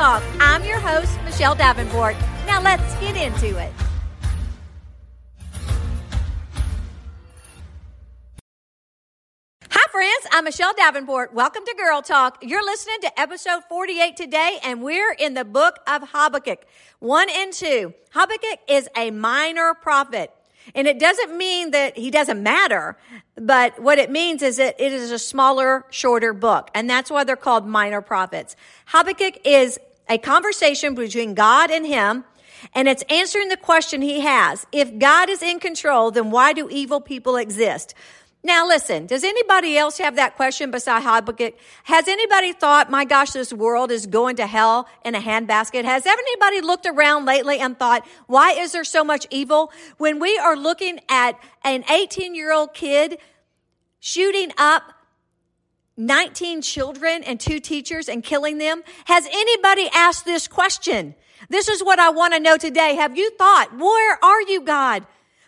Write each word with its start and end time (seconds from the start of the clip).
Talk. 0.00 0.22
I'm 0.40 0.64
your 0.64 0.80
host, 0.80 1.12
Michele 1.26 1.54
Davenport. 1.54 2.16
Now 2.46 2.62
let's 2.62 2.94
get 3.00 3.16
into 3.16 3.58
it. 3.58 3.70
Hi, 9.70 9.90
friends. 9.92 10.26
I'm 10.32 10.44
Michele 10.44 10.72
Davenport. 10.74 11.34
Welcome 11.34 11.66
to 11.66 11.74
Girl 11.76 12.00
Talk. 12.00 12.38
You're 12.40 12.64
listening 12.64 12.96
to 13.02 13.20
episode 13.20 13.60
48 13.68 14.16
today, 14.16 14.58
and 14.64 14.82
we're 14.82 15.12
in 15.12 15.34
the 15.34 15.44
book 15.44 15.80
of 15.86 16.08
Habakkuk 16.14 16.64
1 17.00 17.28
and 17.28 17.52
2. 17.52 17.92
Habakkuk 18.12 18.58
is 18.70 18.88
a 18.96 19.10
minor 19.10 19.74
prophet. 19.74 20.32
And 20.74 20.86
it 20.86 20.98
doesn't 20.98 21.36
mean 21.36 21.72
that 21.72 21.96
he 21.96 22.10
doesn't 22.10 22.42
matter, 22.42 22.96
but 23.34 23.80
what 23.80 23.98
it 23.98 24.10
means 24.10 24.42
is 24.42 24.58
that 24.58 24.80
it 24.80 24.92
is 24.92 25.10
a 25.10 25.18
smaller, 25.18 25.84
shorter 25.90 26.32
book. 26.32 26.70
And 26.74 26.88
that's 26.88 27.10
why 27.10 27.24
they're 27.24 27.36
called 27.36 27.66
minor 27.66 28.00
prophets. 28.00 28.56
Habakkuk 28.86 29.40
is 29.44 29.78
a 30.10 30.18
conversation 30.18 30.94
between 30.94 31.34
God 31.34 31.70
and 31.70 31.86
him. 31.86 32.24
And 32.74 32.88
it's 32.88 33.04
answering 33.08 33.48
the 33.48 33.56
question 33.56 34.02
he 34.02 34.20
has. 34.20 34.66
If 34.70 34.98
God 34.98 35.30
is 35.30 35.42
in 35.42 35.60
control, 35.60 36.10
then 36.10 36.30
why 36.30 36.52
do 36.52 36.68
evil 36.68 37.00
people 37.00 37.36
exist? 37.36 37.94
Now 38.42 38.66
listen, 38.66 39.06
does 39.06 39.22
anybody 39.22 39.76
else 39.76 39.98
have 39.98 40.16
that 40.16 40.36
question 40.36 40.70
beside 40.70 41.02
Habakkuk? 41.02 41.54
Has 41.84 42.08
anybody 42.08 42.52
thought, 42.52 42.90
my 42.90 43.04
gosh, 43.04 43.32
this 43.32 43.52
world 43.52 43.90
is 43.90 44.06
going 44.06 44.36
to 44.36 44.46
hell 44.46 44.88
in 45.04 45.14
a 45.14 45.20
handbasket? 45.20 45.84
Has 45.84 46.06
anybody 46.06 46.62
looked 46.62 46.86
around 46.86 47.26
lately 47.26 47.58
and 47.58 47.78
thought, 47.78 48.06
why 48.26 48.52
is 48.52 48.72
there 48.72 48.84
so 48.84 49.04
much 49.04 49.26
evil? 49.30 49.72
When 49.98 50.18
we 50.20 50.38
are 50.38 50.56
looking 50.56 51.00
at 51.08 51.38
an 51.64 51.84
18 51.90 52.34
year 52.34 52.52
old 52.52 52.72
kid 52.72 53.18
shooting 54.00 54.52
up 54.56 54.84
19 56.00 56.62
children 56.62 57.22
and 57.24 57.38
two 57.38 57.60
teachers 57.60 58.08
and 58.08 58.24
killing 58.24 58.58
them, 58.58 58.82
has 59.04 59.26
anybody 59.30 59.88
asked 59.94 60.24
this 60.24 60.48
question? 60.48 61.14
This 61.48 61.68
is 61.68 61.84
what 61.84 61.98
I 61.98 62.10
want 62.10 62.32
to 62.34 62.40
know 62.40 62.56
today. 62.56 62.94
Have 62.96 63.16
you 63.16 63.30
thought, 63.32 63.76
where 63.76 64.24
are 64.24 64.42
you, 64.42 64.62
God? 64.62 65.06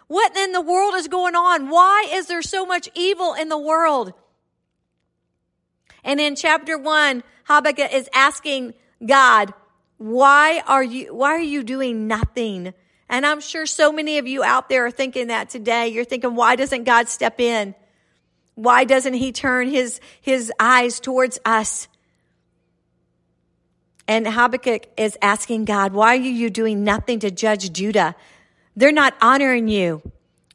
What 0.08 0.36
in 0.36 0.52
the 0.52 0.60
world 0.60 0.94
is 0.94 1.08
going 1.08 1.34
on? 1.34 1.70
Why 1.70 2.06
is 2.12 2.26
there 2.26 2.42
so 2.42 2.66
much 2.66 2.88
evil 2.94 3.34
in 3.34 3.48
the 3.48 3.58
world? 3.58 4.12
And 6.04 6.20
in 6.20 6.36
chapter 6.36 6.76
one, 6.76 7.22
Habakkuk 7.44 7.92
is 7.92 8.08
asking 8.12 8.74
God, 9.04 9.54
why 9.96 10.62
are 10.66 10.82
you, 10.82 11.14
why 11.14 11.30
are 11.30 11.40
you 11.40 11.62
doing 11.62 12.08
nothing? 12.08 12.74
And 13.08 13.24
I'm 13.24 13.40
sure 13.40 13.66
so 13.66 13.92
many 13.92 14.18
of 14.18 14.26
you 14.26 14.42
out 14.42 14.68
there 14.68 14.86
are 14.86 14.90
thinking 14.90 15.28
that 15.28 15.48
today. 15.48 15.88
You're 15.88 16.04
thinking, 16.04 16.34
why 16.34 16.56
doesn't 16.56 16.84
God 16.84 17.08
step 17.08 17.40
in? 17.40 17.74
Why 18.54 18.84
doesn't 18.84 19.14
he 19.14 19.32
turn 19.32 19.68
his, 19.68 20.00
his 20.20 20.52
eyes 20.60 21.00
towards 21.00 21.38
us? 21.44 21.88
And 24.06 24.26
Habakkuk 24.26 24.88
is 24.96 25.16
asking 25.22 25.64
God, 25.64 25.92
why 25.92 26.16
are 26.16 26.20
you 26.20 26.50
doing 26.50 26.84
nothing 26.84 27.20
to 27.20 27.30
judge 27.30 27.72
Judah? 27.72 28.14
They're 28.76 28.92
not 28.92 29.14
honoring 29.22 29.68
you. 29.68 30.02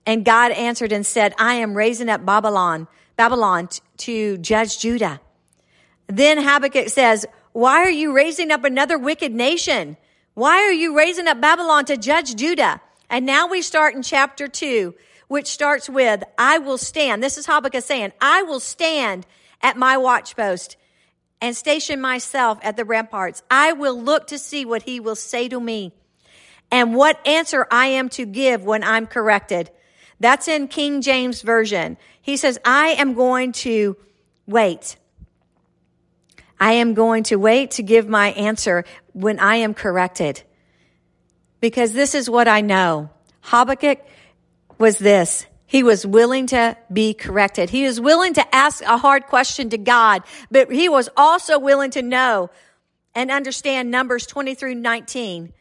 And 0.05 0.23
God 0.23 0.51
answered 0.51 0.91
and 0.91 1.05
said, 1.05 1.33
I 1.39 1.55
am 1.55 1.73
raising 1.73 2.09
up 2.09 2.25
Babylon, 2.25 2.87
Babylon 3.15 3.67
t- 3.67 3.81
to 3.97 4.37
judge 4.37 4.79
Judah. 4.79 5.19
Then 6.07 6.37
Habakkuk 6.41 6.89
says, 6.89 7.25
why 7.51 7.77
are 7.79 7.89
you 7.89 8.13
raising 8.13 8.51
up 8.51 8.63
another 8.63 8.97
wicked 8.97 9.33
nation? 9.33 9.97
Why 10.35 10.57
are 10.57 10.71
you 10.71 10.95
raising 10.95 11.27
up 11.27 11.41
Babylon 11.41 11.85
to 11.85 11.97
judge 11.97 12.35
Judah? 12.35 12.79
And 13.09 13.25
now 13.25 13.47
we 13.47 13.61
start 13.61 13.95
in 13.95 14.03
chapter 14.03 14.47
two, 14.47 14.93
which 15.27 15.47
starts 15.47 15.89
with, 15.89 16.23
I 16.37 16.57
will 16.57 16.77
stand. 16.77 17.23
This 17.23 17.37
is 17.37 17.45
Habakkuk 17.45 17.83
saying, 17.83 18.13
I 18.21 18.43
will 18.43 18.59
stand 18.59 19.25
at 19.61 19.77
my 19.77 19.97
watchpost 19.97 20.75
and 21.41 21.55
station 21.55 22.01
myself 22.01 22.59
at 22.61 22.77
the 22.77 22.85
ramparts. 22.85 23.43
I 23.51 23.73
will 23.73 24.01
look 24.01 24.27
to 24.27 24.39
see 24.39 24.65
what 24.65 24.83
he 24.83 24.99
will 24.99 25.15
say 25.15 25.47
to 25.49 25.59
me 25.59 25.93
and 26.71 26.95
what 26.95 27.25
answer 27.27 27.67
I 27.71 27.87
am 27.87 28.09
to 28.09 28.25
give 28.25 28.63
when 28.63 28.83
I'm 28.83 29.05
corrected. 29.05 29.69
That's 30.19 30.47
in 30.47 30.67
King 30.67 31.01
James 31.01 31.41
Version. 31.41 31.97
He 32.21 32.37
says, 32.37 32.59
I 32.65 32.89
am 32.89 33.13
going 33.13 33.51
to 33.53 33.95
wait. 34.47 34.97
I 36.59 36.73
am 36.73 36.93
going 36.95 37.23
to 37.23 37.35
wait 37.35 37.71
to 37.71 37.83
give 37.83 38.07
my 38.07 38.29
answer 38.31 38.83
when 39.13 39.39
I 39.39 39.57
am 39.57 39.73
corrected. 39.73 40.41
Because 41.59 41.93
this 41.93 42.15
is 42.15 42.29
what 42.29 42.47
I 42.47 42.61
know. 42.61 43.09
Habakkuk 43.41 43.99
was 44.77 44.97
this. 44.99 45.45
He 45.65 45.83
was 45.83 46.05
willing 46.05 46.47
to 46.47 46.77
be 46.91 47.13
corrected. 47.13 47.69
He 47.69 47.83
was 47.83 47.99
willing 47.99 48.33
to 48.35 48.55
ask 48.55 48.81
a 48.83 48.97
hard 48.97 49.25
question 49.25 49.69
to 49.71 49.77
God, 49.77 50.23
but 50.49 50.71
he 50.71 50.87
was 50.87 51.09
also 51.17 51.59
willing 51.59 51.91
to 51.91 52.01
know 52.01 52.49
and 53.13 53.29
understand 53.29 53.91
Numbers 53.91 54.25
20 54.27 54.55
through 54.55 54.75
19. 54.75 55.51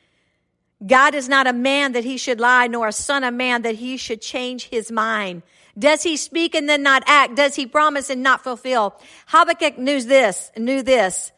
God 0.87 1.15
is 1.15 1.28
not 1.28 1.47
a 1.47 1.53
man 1.53 1.93
that 1.93 2.04
he 2.04 2.19
should 2.19 2.38
lie, 2.38 2.66
nor 2.66 2.88
a 2.88 2.93
son 2.93 3.25
of 3.25 3.34
man 3.34 3.62
that 3.62 3.77
he 3.77 3.97
should 3.97 4.21
change 4.21 4.69
his 4.69 4.93
mind. 4.93 5.43
Does 5.78 6.03
he 6.03 6.16
speak 6.16 6.54
and 6.54 6.69
then 6.69 6.83
not 6.83 7.03
act? 7.06 7.34
Does 7.34 7.54
he 7.54 7.66
promise 7.66 8.10
and 8.10 8.22
not 8.22 8.44
fulfill? 8.44 8.94
Habakkuk 9.27 9.78
knew 9.78 10.03
this, 10.03 10.53
knew 10.56 10.83
this. 10.83 11.33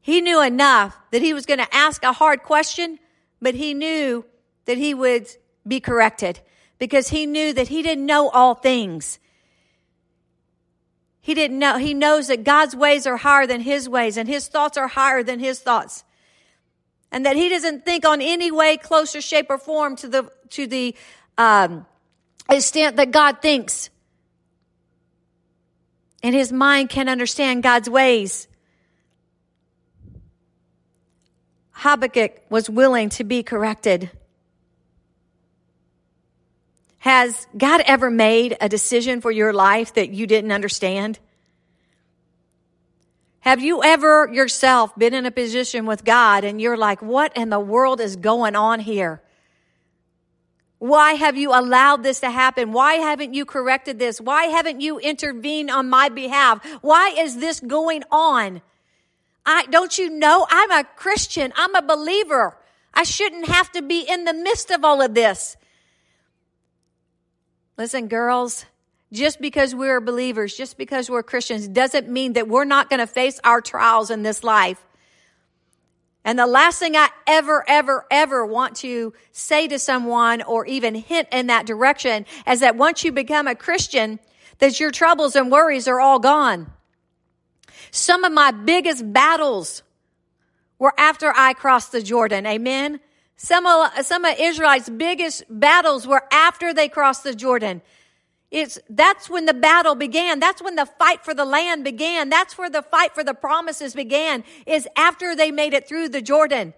He 0.00 0.20
knew 0.20 0.42
enough 0.42 0.96
that 1.10 1.22
he 1.22 1.32
was 1.32 1.46
going 1.46 1.60
to 1.60 1.74
ask 1.74 2.02
a 2.02 2.12
hard 2.12 2.42
question, 2.42 2.98
but 3.40 3.54
he 3.54 3.74
knew 3.74 4.24
that 4.66 4.76
he 4.76 4.94
would 4.94 5.28
be 5.66 5.80
corrected 5.80 6.40
because 6.78 7.08
he 7.08 7.26
knew 7.26 7.52
that 7.52 7.68
he 7.68 7.82
didn't 7.82 8.06
know 8.06 8.28
all 8.28 8.54
things. 8.54 9.18
He 11.20 11.34
didn't 11.34 11.58
know, 11.58 11.78
he 11.78 11.94
knows 11.94 12.28
that 12.28 12.44
God's 12.44 12.74
ways 12.74 13.06
are 13.06 13.16
higher 13.16 13.46
than 13.46 13.60
his 13.60 13.88
ways 13.88 14.16
and 14.16 14.28
his 14.28 14.48
thoughts 14.48 14.76
are 14.76 14.88
higher 14.88 15.22
than 15.22 15.38
his 15.38 15.60
thoughts 15.60 16.04
and 17.12 17.26
that 17.26 17.36
he 17.36 17.48
doesn't 17.48 17.84
think 17.84 18.04
on 18.06 18.20
any 18.20 18.50
way, 18.50 18.76
closer 18.76 19.20
shape 19.20 19.46
or 19.50 19.58
form 19.58 19.94
to 19.96 20.08
the, 20.08 20.32
to 20.50 20.66
the, 20.66 20.96
um, 21.38 21.86
extent 22.50 22.96
that 22.96 23.10
God 23.10 23.42
thinks. 23.42 23.90
And 26.22 26.34
his 26.34 26.52
mind 26.52 26.90
can 26.90 27.08
understand 27.08 27.62
God's 27.62 27.90
ways. 27.90 28.48
Habakkuk 31.72 32.42
was 32.48 32.70
willing 32.70 33.08
to 33.10 33.24
be 33.24 33.42
corrected. 33.42 34.10
Has 37.02 37.48
God 37.58 37.82
ever 37.84 38.12
made 38.12 38.56
a 38.60 38.68
decision 38.68 39.20
for 39.20 39.32
your 39.32 39.52
life 39.52 39.94
that 39.94 40.10
you 40.10 40.24
didn't 40.28 40.52
understand? 40.52 41.18
Have 43.40 43.60
you 43.60 43.82
ever 43.82 44.32
yourself 44.32 44.94
been 44.94 45.12
in 45.12 45.26
a 45.26 45.32
position 45.32 45.84
with 45.84 46.04
God 46.04 46.44
and 46.44 46.60
you're 46.60 46.76
like, 46.76 47.02
what 47.02 47.36
in 47.36 47.50
the 47.50 47.58
world 47.58 48.00
is 48.00 48.14
going 48.14 48.54
on 48.54 48.78
here? 48.78 49.20
Why 50.78 51.14
have 51.14 51.36
you 51.36 51.50
allowed 51.50 52.04
this 52.04 52.20
to 52.20 52.30
happen? 52.30 52.70
Why 52.70 52.94
haven't 52.94 53.34
you 53.34 53.46
corrected 53.46 53.98
this? 53.98 54.20
Why 54.20 54.44
haven't 54.44 54.80
you 54.80 55.00
intervened 55.00 55.72
on 55.72 55.90
my 55.90 56.08
behalf? 56.08 56.64
Why 56.82 57.16
is 57.18 57.36
this 57.38 57.58
going 57.58 58.04
on? 58.12 58.62
I, 59.44 59.66
don't 59.66 59.98
you 59.98 60.08
know 60.08 60.46
I'm 60.48 60.70
a 60.70 60.84
Christian. 60.94 61.52
I'm 61.56 61.74
a 61.74 61.82
believer. 61.82 62.56
I 62.94 63.02
shouldn't 63.02 63.48
have 63.48 63.72
to 63.72 63.82
be 63.82 64.06
in 64.08 64.22
the 64.22 64.34
midst 64.34 64.70
of 64.70 64.84
all 64.84 65.02
of 65.02 65.14
this. 65.14 65.56
Listen, 67.82 68.06
girls, 68.06 68.64
just 69.12 69.40
because 69.40 69.74
we're 69.74 70.00
believers, 70.00 70.56
just 70.56 70.78
because 70.78 71.10
we're 71.10 71.24
Christians, 71.24 71.66
doesn't 71.66 72.08
mean 72.08 72.34
that 72.34 72.46
we're 72.46 72.64
not 72.64 72.88
going 72.88 73.00
to 73.00 73.08
face 73.08 73.40
our 73.42 73.60
trials 73.60 74.08
in 74.08 74.22
this 74.22 74.44
life. 74.44 74.80
And 76.24 76.38
the 76.38 76.46
last 76.46 76.78
thing 76.78 76.94
I 76.94 77.08
ever, 77.26 77.64
ever, 77.66 78.06
ever 78.08 78.46
want 78.46 78.76
to 78.76 79.12
say 79.32 79.66
to 79.66 79.80
someone 79.80 80.42
or 80.42 80.64
even 80.64 80.94
hint 80.94 81.26
in 81.32 81.48
that 81.48 81.66
direction 81.66 82.24
is 82.46 82.60
that 82.60 82.76
once 82.76 83.02
you 83.02 83.10
become 83.10 83.48
a 83.48 83.56
Christian, 83.56 84.20
that 84.58 84.78
your 84.78 84.92
troubles 84.92 85.34
and 85.34 85.50
worries 85.50 85.88
are 85.88 85.98
all 85.98 86.20
gone. 86.20 86.72
Some 87.90 88.22
of 88.22 88.32
my 88.32 88.52
biggest 88.52 89.12
battles 89.12 89.82
were 90.78 90.94
after 90.96 91.32
I 91.34 91.52
crossed 91.52 91.90
the 91.90 92.00
Jordan. 92.00 92.46
Amen. 92.46 93.00
Some 93.42 93.66
of, 93.66 94.06
some 94.06 94.24
of 94.24 94.36
Israelites' 94.38 94.88
biggest 94.88 95.42
battles 95.50 96.06
were 96.06 96.22
after 96.30 96.72
they 96.72 96.88
crossed 96.88 97.24
the 97.24 97.34
Jordan. 97.34 97.82
It's, 98.52 98.78
that's 98.88 99.28
when 99.28 99.46
the 99.46 99.54
battle 99.54 99.96
began. 99.96 100.38
That's 100.38 100.62
when 100.62 100.76
the 100.76 100.86
fight 100.86 101.24
for 101.24 101.34
the 101.34 101.44
land 101.44 101.82
began. 101.82 102.28
That's 102.28 102.56
where 102.56 102.70
the 102.70 102.82
fight 102.82 103.16
for 103.16 103.24
the 103.24 103.34
promises 103.34 103.94
began, 103.94 104.44
is 104.64 104.86
after 104.94 105.34
they 105.34 105.50
made 105.50 105.74
it 105.74 105.88
through 105.88 106.10
the 106.10 106.22
Jordan. 106.22 106.72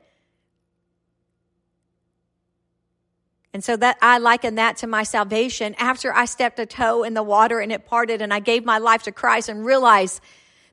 And 3.52 3.62
so 3.62 3.76
that 3.76 3.98
I 4.00 4.16
liken 4.16 4.54
that 4.54 4.78
to 4.78 4.86
my 4.86 5.02
salvation 5.02 5.74
after 5.78 6.14
I 6.14 6.24
stepped 6.24 6.58
a 6.58 6.64
toe 6.64 7.02
in 7.02 7.12
the 7.12 7.22
water 7.22 7.60
and 7.60 7.72
it 7.72 7.84
parted 7.84 8.22
and 8.22 8.32
I 8.32 8.40
gave 8.40 8.64
my 8.64 8.78
life 8.78 9.02
to 9.02 9.12
Christ 9.12 9.50
and 9.50 9.66
realized 9.66 10.22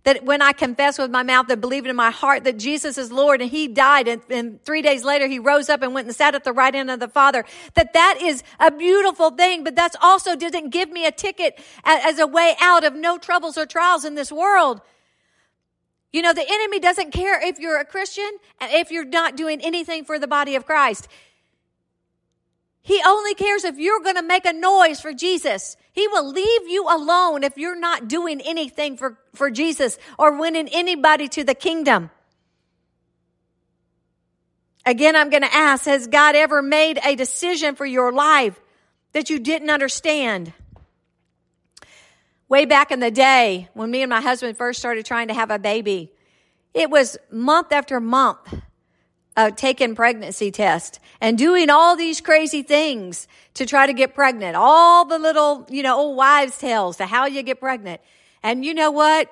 that 0.04 0.24
when 0.24 0.42
I 0.42 0.52
confess 0.52 0.98
with 0.98 1.12
my 1.12 1.24
mouth 1.24 1.50
and 1.50 1.62
believe 1.62 1.86
in 1.86 1.96
my 1.96 2.10
heart 2.10 2.44
that 2.46 2.58
Jesus 2.58 2.98
is 2.98 3.12
Lord 3.12 3.42
and 3.42 3.52
he 3.52 3.68
died 3.68 4.08
and, 4.08 4.22
and, 4.30 4.64
three 4.64 4.82
days 4.82 5.04
later 5.04 5.28
he 5.28 5.38
rose 5.38 5.70
up 5.70 5.84
and 5.84 5.94
went 5.94 6.08
and 6.08 6.16
sat 6.16 6.34
at 6.34 6.44
the 6.44 6.54
right 6.54 6.74
hand 6.74 6.90
of 6.90 7.00
the 7.00 7.08
Father, 7.08 7.46
that 7.76 7.94
that 7.94 8.20
is 8.22 8.44
a 8.60 8.72
beautiful 8.72 9.32
thing, 9.32 9.64
but 9.64 9.76
that's 9.76 9.96
also 10.02 10.36
didn't 10.36 10.70
give 10.70 10.90
me 10.90 11.06
a 11.06 11.12
ticket 11.12 11.60
as 11.84 12.20
a 12.20 12.26
way 12.26 12.56
out 12.60 12.84
of 12.84 12.96
no 12.96 13.18
troubles 13.18 13.58
or 13.58 13.66
trials 13.66 14.04
in 14.04 14.16
this 14.16 14.32
world. 14.32 14.82
You 16.12 16.22
know, 16.22 16.34
the 16.34 16.46
enemy 16.48 16.80
doesn't 16.80 17.12
care 17.12 17.40
if 17.46 17.60
you're 17.60 17.78
a 17.78 17.86
Christian 17.86 18.30
and 18.60 18.72
if 18.72 18.92
you're 18.92 19.06
not 19.06 19.38
doing 19.38 19.62
anything 19.62 20.04
for 20.04 20.20
the 20.20 20.28
body 20.28 20.56
of 20.56 20.66
Christ. 20.66 21.08
He 22.82 23.02
only 23.06 23.36
cares 23.36 23.64
if 23.64 23.78
you're 23.78 24.02
going 24.02 24.16
to 24.16 24.24
make 24.24 24.46
a 24.46 24.54
noise 24.54 25.00
for 25.00 25.14
Jesus. 25.14 25.78
He 25.94 26.08
will 26.08 26.30
leave 26.30 26.68
you 26.68 26.88
alone 26.90 27.44
if 27.44 27.58
you're 27.58 27.80
not 27.80 28.08
doing 28.08 28.42
anything 28.42 28.98
for, 28.98 29.18
for 29.34 29.52
Jesus 29.52 29.98
or 30.18 30.38
winning 30.38 30.70
anybody 30.72 31.28
to 31.30 31.44
the 31.44 31.56
kingdom. 31.56 32.10
Again, 34.86 35.16
I'm 35.16 35.30
going 35.30 35.44
to 35.44 35.54
ask, 35.54 35.86
has 35.86 36.08
God 36.08 36.36
ever 36.36 36.62
made 36.62 37.00
a 37.04 37.16
decision 37.16 37.76
for 37.76 37.86
your 37.86 38.12
life 38.12 38.60
that 39.14 39.30
you 39.30 39.38
didn't 39.38 39.70
understand? 39.70 40.54
Way 42.48 42.66
back 42.66 42.92
in 42.92 43.00
the 43.00 43.12
day, 43.12 43.70
when 43.74 43.92
me 43.92 44.02
and 44.02 44.10
my 44.10 44.22
husband 44.22 44.58
first 44.58 44.80
started 44.80 45.06
trying 45.06 45.28
to 45.28 45.34
have 45.34 45.52
a 45.52 45.60
baby, 45.60 46.12
it 46.74 46.90
was 46.90 47.18
month 47.30 47.72
after 47.72 48.00
month 48.00 48.62
uh, 49.38 49.52
taking 49.52 49.96
pregnancy 49.96 50.52
tests 50.52 51.00
and 51.20 51.38
doing 51.38 51.70
all 51.70 51.96
these 51.96 52.22
crazy 52.22 52.64
things 52.64 53.28
to 53.54 53.66
try 53.66 53.86
to 53.86 53.94
get 53.94 54.14
pregnant. 54.14 54.56
All 54.56 55.06
the 55.06 55.20
little, 55.20 55.66
you 55.70 55.84
know, 55.84 55.98
old 55.98 56.18
wives' 56.18 56.58
tales 56.58 56.98
to 56.98 57.06
how 57.06 57.26
you 57.26 57.42
get 57.44 57.60
pregnant. 57.60 58.02
And 58.44 58.66
you 58.66 58.74
know 58.74 58.92
what? 58.92 59.30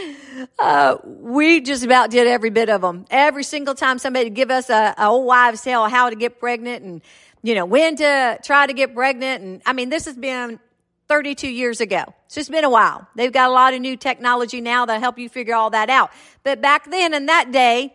uh, 0.58 0.96
we 1.04 1.60
just 1.60 1.84
about 1.84 2.10
did 2.10 2.26
every 2.26 2.50
bit 2.50 2.68
of 2.68 2.82
them. 2.82 3.06
Every 3.10 3.42
single 3.42 3.74
time 3.74 3.98
somebody 3.98 4.28
give 4.28 4.50
us 4.50 4.68
a, 4.68 4.94
a 4.98 5.06
old 5.06 5.24
wives' 5.24 5.62
tale 5.62 5.86
how 5.86 6.10
to 6.10 6.16
get 6.16 6.38
pregnant 6.38 6.84
and, 6.84 7.00
you 7.42 7.54
know, 7.54 7.64
when 7.64 7.96
to 7.96 8.38
try 8.44 8.66
to 8.66 8.72
get 8.74 8.94
pregnant. 8.94 9.42
And 9.42 9.62
I 9.64 9.72
mean, 9.72 9.88
this 9.88 10.04
has 10.04 10.16
been 10.16 10.60
32 11.08 11.48
years 11.48 11.80
ago. 11.80 12.04
It's 12.26 12.34
just 12.34 12.50
been 12.50 12.64
a 12.64 12.70
while. 12.70 13.08
They've 13.16 13.32
got 13.32 13.48
a 13.48 13.52
lot 13.52 13.72
of 13.72 13.80
new 13.80 13.96
technology 13.96 14.60
now 14.60 14.84
that 14.84 15.00
help 15.00 15.18
you 15.18 15.30
figure 15.30 15.54
all 15.54 15.70
that 15.70 15.88
out. 15.88 16.10
But 16.42 16.60
back 16.60 16.90
then 16.90 17.14
in 17.14 17.26
that 17.26 17.50
day, 17.50 17.94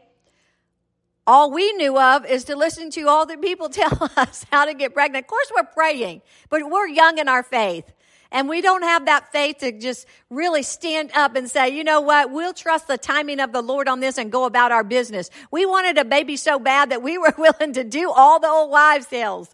all 1.25 1.51
we 1.51 1.71
knew 1.73 1.97
of 1.97 2.25
is 2.25 2.45
to 2.45 2.55
listen 2.55 2.89
to 2.91 3.07
all 3.07 3.25
the 3.25 3.37
people 3.37 3.69
tell 3.69 4.09
us 4.17 4.45
how 4.51 4.65
to 4.65 4.73
get 4.73 4.93
pregnant. 4.93 5.25
Of 5.25 5.29
course, 5.29 5.51
we're 5.55 5.63
praying, 5.63 6.21
but 6.49 6.69
we're 6.69 6.87
young 6.87 7.17
in 7.17 7.27
our 7.27 7.43
faith. 7.43 7.91
And 8.31 8.49
we 8.49 8.61
don't 8.61 8.81
have 8.81 9.05
that 9.05 9.31
faith 9.31 9.59
to 9.59 9.71
just 9.71 10.07
really 10.31 10.63
stand 10.63 11.11
up 11.13 11.35
and 11.35 11.47
say, 11.47 11.69
you 11.69 11.83
know 11.83 12.01
what, 12.01 12.31
we'll 12.31 12.53
trust 12.53 12.87
the 12.87 12.97
timing 12.97 13.39
of 13.39 13.53
the 13.53 13.61
Lord 13.61 13.87
on 13.87 13.99
this 13.99 14.17
and 14.17 14.31
go 14.31 14.45
about 14.45 14.71
our 14.71 14.83
business. 14.83 15.29
We 15.51 15.67
wanted 15.67 15.99
a 15.99 16.05
baby 16.05 16.35
so 16.35 16.57
bad 16.57 16.89
that 16.89 17.03
we 17.03 17.17
were 17.19 17.33
willing 17.37 17.73
to 17.73 17.83
do 17.83 18.11
all 18.11 18.39
the 18.39 18.47
old 18.47 18.71
wives' 18.71 19.05
tales, 19.05 19.53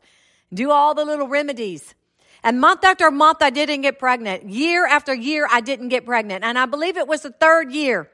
do 0.53 0.71
all 0.71 0.95
the 0.95 1.03
little 1.03 1.27
remedies. 1.27 1.93
And 2.41 2.61
month 2.61 2.85
after 2.85 3.11
month, 3.11 3.41
I 3.41 3.49
didn't 3.49 3.81
get 3.81 3.99
pregnant. 3.99 4.49
Year 4.49 4.87
after 4.87 5.13
year, 5.13 5.45
I 5.51 5.59
didn't 5.59 5.89
get 5.89 6.05
pregnant. 6.05 6.45
And 6.45 6.57
I 6.57 6.65
believe 6.65 6.95
it 6.95 7.05
was 7.05 7.23
the 7.23 7.31
third 7.31 7.73
year. 7.73 8.09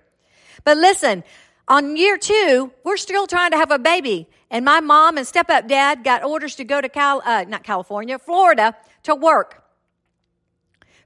But 0.64 0.78
listen, 0.78 1.24
on 1.68 1.98
year 1.98 2.18
two, 2.18 2.72
we're 2.84 2.98
still 2.98 3.28
trying 3.28 3.52
to 3.52 3.58
have 3.58 3.72
a 3.72 3.80
baby. 3.80 4.28
And 4.52 4.64
my 4.64 4.80
mom 4.80 5.18
and 5.18 5.26
step 5.26 5.50
up 5.50 5.68
dad 5.68 6.04
got 6.04 6.24
orders 6.24 6.56
to 6.56 6.64
go 6.64 6.80
to 6.80 6.90
Cal, 6.90 7.22
uh, 7.26 7.46
not 7.48 7.64
California, 7.64 8.20
Florida 8.20 8.76
to 9.04 9.16
work 9.16 9.64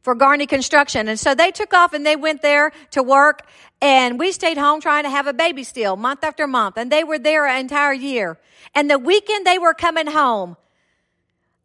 for 0.01 0.15
Garney 0.15 0.47
Construction. 0.47 1.07
And 1.07 1.19
so 1.19 1.35
they 1.35 1.51
took 1.51 1.73
off 1.73 1.93
and 1.93 2.05
they 2.05 2.15
went 2.15 2.41
there 2.41 2.71
to 2.91 3.03
work 3.03 3.47
and 3.81 4.19
we 4.19 4.31
stayed 4.31 4.57
home 4.57 4.81
trying 4.81 5.03
to 5.03 5.09
have 5.09 5.27
a 5.27 5.33
baby 5.33 5.63
still 5.63 5.95
month 5.95 6.23
after 6.23 6.47
month. 6.47 6.77
And 6.77 6.91
they 6.91 7.03
were 7.03 7.19
there 7.19 7.47
an 7.47 7.59
entire 7.59 7.93
year. 7.93 8.37
And 8.75 8.89
the 8.89 8.99
weekend 8.99 9.45
they 9.45 9.57
were 9.57 9.73
coming 9.73 10.07
home, 10.07 10.57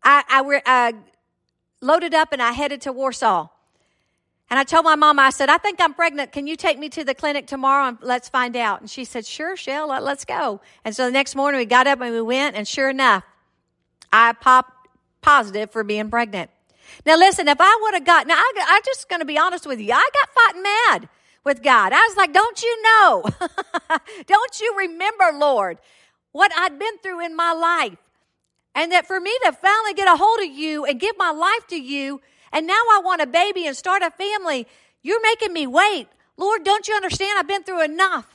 I, 0.03 0.23
I, 0.29 0.61
I 0.67 0.95
loaded 1.81 2.15
up 2.15 2.33
and 2.33 2.41
I 2.41 2.53
headed 2.53 2.83
to 2.83 2.93
Warsaw. 2.93 3.49
And 4.51 4.59
I 4.59 4.65
told 4.65 4.85
my 4.85 4.95
mom, 4.95 5.19
I 5.19 5.31
said, 5.31 5.49
I 5.49 5.59
think 5.59 5.81
I'm 5.81 5.95
pregnant. 5.95 6.33
Can 6.33 6.47
you 6.47 6.57
take 6.57 6.79
me 6.79 6.89
to 6.91 7.05
the 7.05 7.15
clinic 7.15 7.47
tomorrow 7.47 7.89
and 7.89 7.99
let's 8.03 8.29
find 8.29 8.55
out? 8.57 8.81
And 8.81 8.91
she 8.91 9.05
said, 9.05 9.25
sure, 9.27 9.57
Shell, 9.57 9.89
let's 9.89 10.25
go. 10.25 10.61
And 10.85 10.95
so 10.95 11.07
the 11.07 11.13
next 11.13 11.35
morning 11.35 11.59
we 11.59 11.65
got 11.65 11.87
up 11.87 12.01
and 12.01 12.13
we 12.13 12.21
went 12.21 12.55
and 12.55 12.69
sure 12.69 12.91
enough, 12.91 13.25
I 14.13 14.33
popped 14.35 14.89
positive 15.23 15.71
for 15.71 15.83
being 15.83 16.11
pregnant. 16.11 16.51
Now 17.07 17.17
listen, 17.17 17.49
if 17.49 17.57
I 17.59 17.79
would 17.83 17.95
have 17.95 18.05
got, 18.05 18.27
now 18.27 18.35
I, 18.35 18.53
I'm 18.69 18.83
just 18.85 19.09
going 19.09 19.21
to 19.21 19.27
be 19.27 19.39
honest 19.39 19.67
with 19.67 19.81
you. 19.81 19.93
I 19.93 20.09
got 20.13 20.35
fighting 20.35 20.63
mad 20.63 21.09
with 21.43 21.63
God. 21.63 21.93
I 21.93 22.07
was 22.09 22.17
like, 22.17 22.33
don't 22.33 22.63
you 22.63 22.83
know? 22.83 23.25
don't 24.27 24.61
you 24.61 24.75
remember, 24.79 25.31
Lord, 25.35 25.79
what 26.33 26.53
I'd 26.57 26.79
been 26.79 26.99
through 26.99 27.25
in 27.25 27.35
my 27.35 27.53
life? 27.53 27.99
And 28.75 28.91
that 28.93 29.07
for 29.07 29.21
me 29.21 29.31
to 29.45 29.53
finally 29.53 29.95
get 29.95 30.09
a 30.09 30.17
hold 30.17 30.41
of 30.41 30.47
you 30.47 30.85
and 30.85 30.99
give 30.99 31.17
my 31.17 31.31
life 31.31 31.67
to 31.69 31.77
you, 31.77 32.21
and 32.55 32.69
now 32.69 32.73
I 32.73 33.01
want 33.05 33.21
a 33.21 33.27
baby 33.27 33.67
and 33.67 33.77
start 33.77 34.03
a 34.03 34.11
family. 34.13 34.69
You're 35.03 35.21
making 35.21 35.53
me 35.53 35.67
wait. 35.67 36.07
Lord, 36.37 36.65
don't 36.65 36.87
you 36.87 36.95
understand? 36.95 37.37
I've 37.37 37.49
been 37.49 37.65
through 37.65 37.83
enough. 37.83 38.35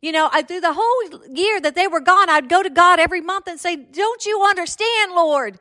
You 0.00 0.12
know, 0.12 0.30
I, 0.32 0.42
through 0.42 0.62
the 0.62 0.72
whole 0.76 1.28
year 1.36 1.60
that 1.60 1.74
they 1.74 1.86
were 1.86 2.00
gone, 2.00 2.30
I'd 2.30 2.48
go 2.48 2.62
to 2.62 2.70
God 2.70 2.98
every 2.98 3.20
month 3.20 3.46
and 3.46 3.60
say, 3.60 3.76
Don't 3.76 4.24
you 4.24 4.42
understand, 4.42 5.12
Lord? 5.12 5.58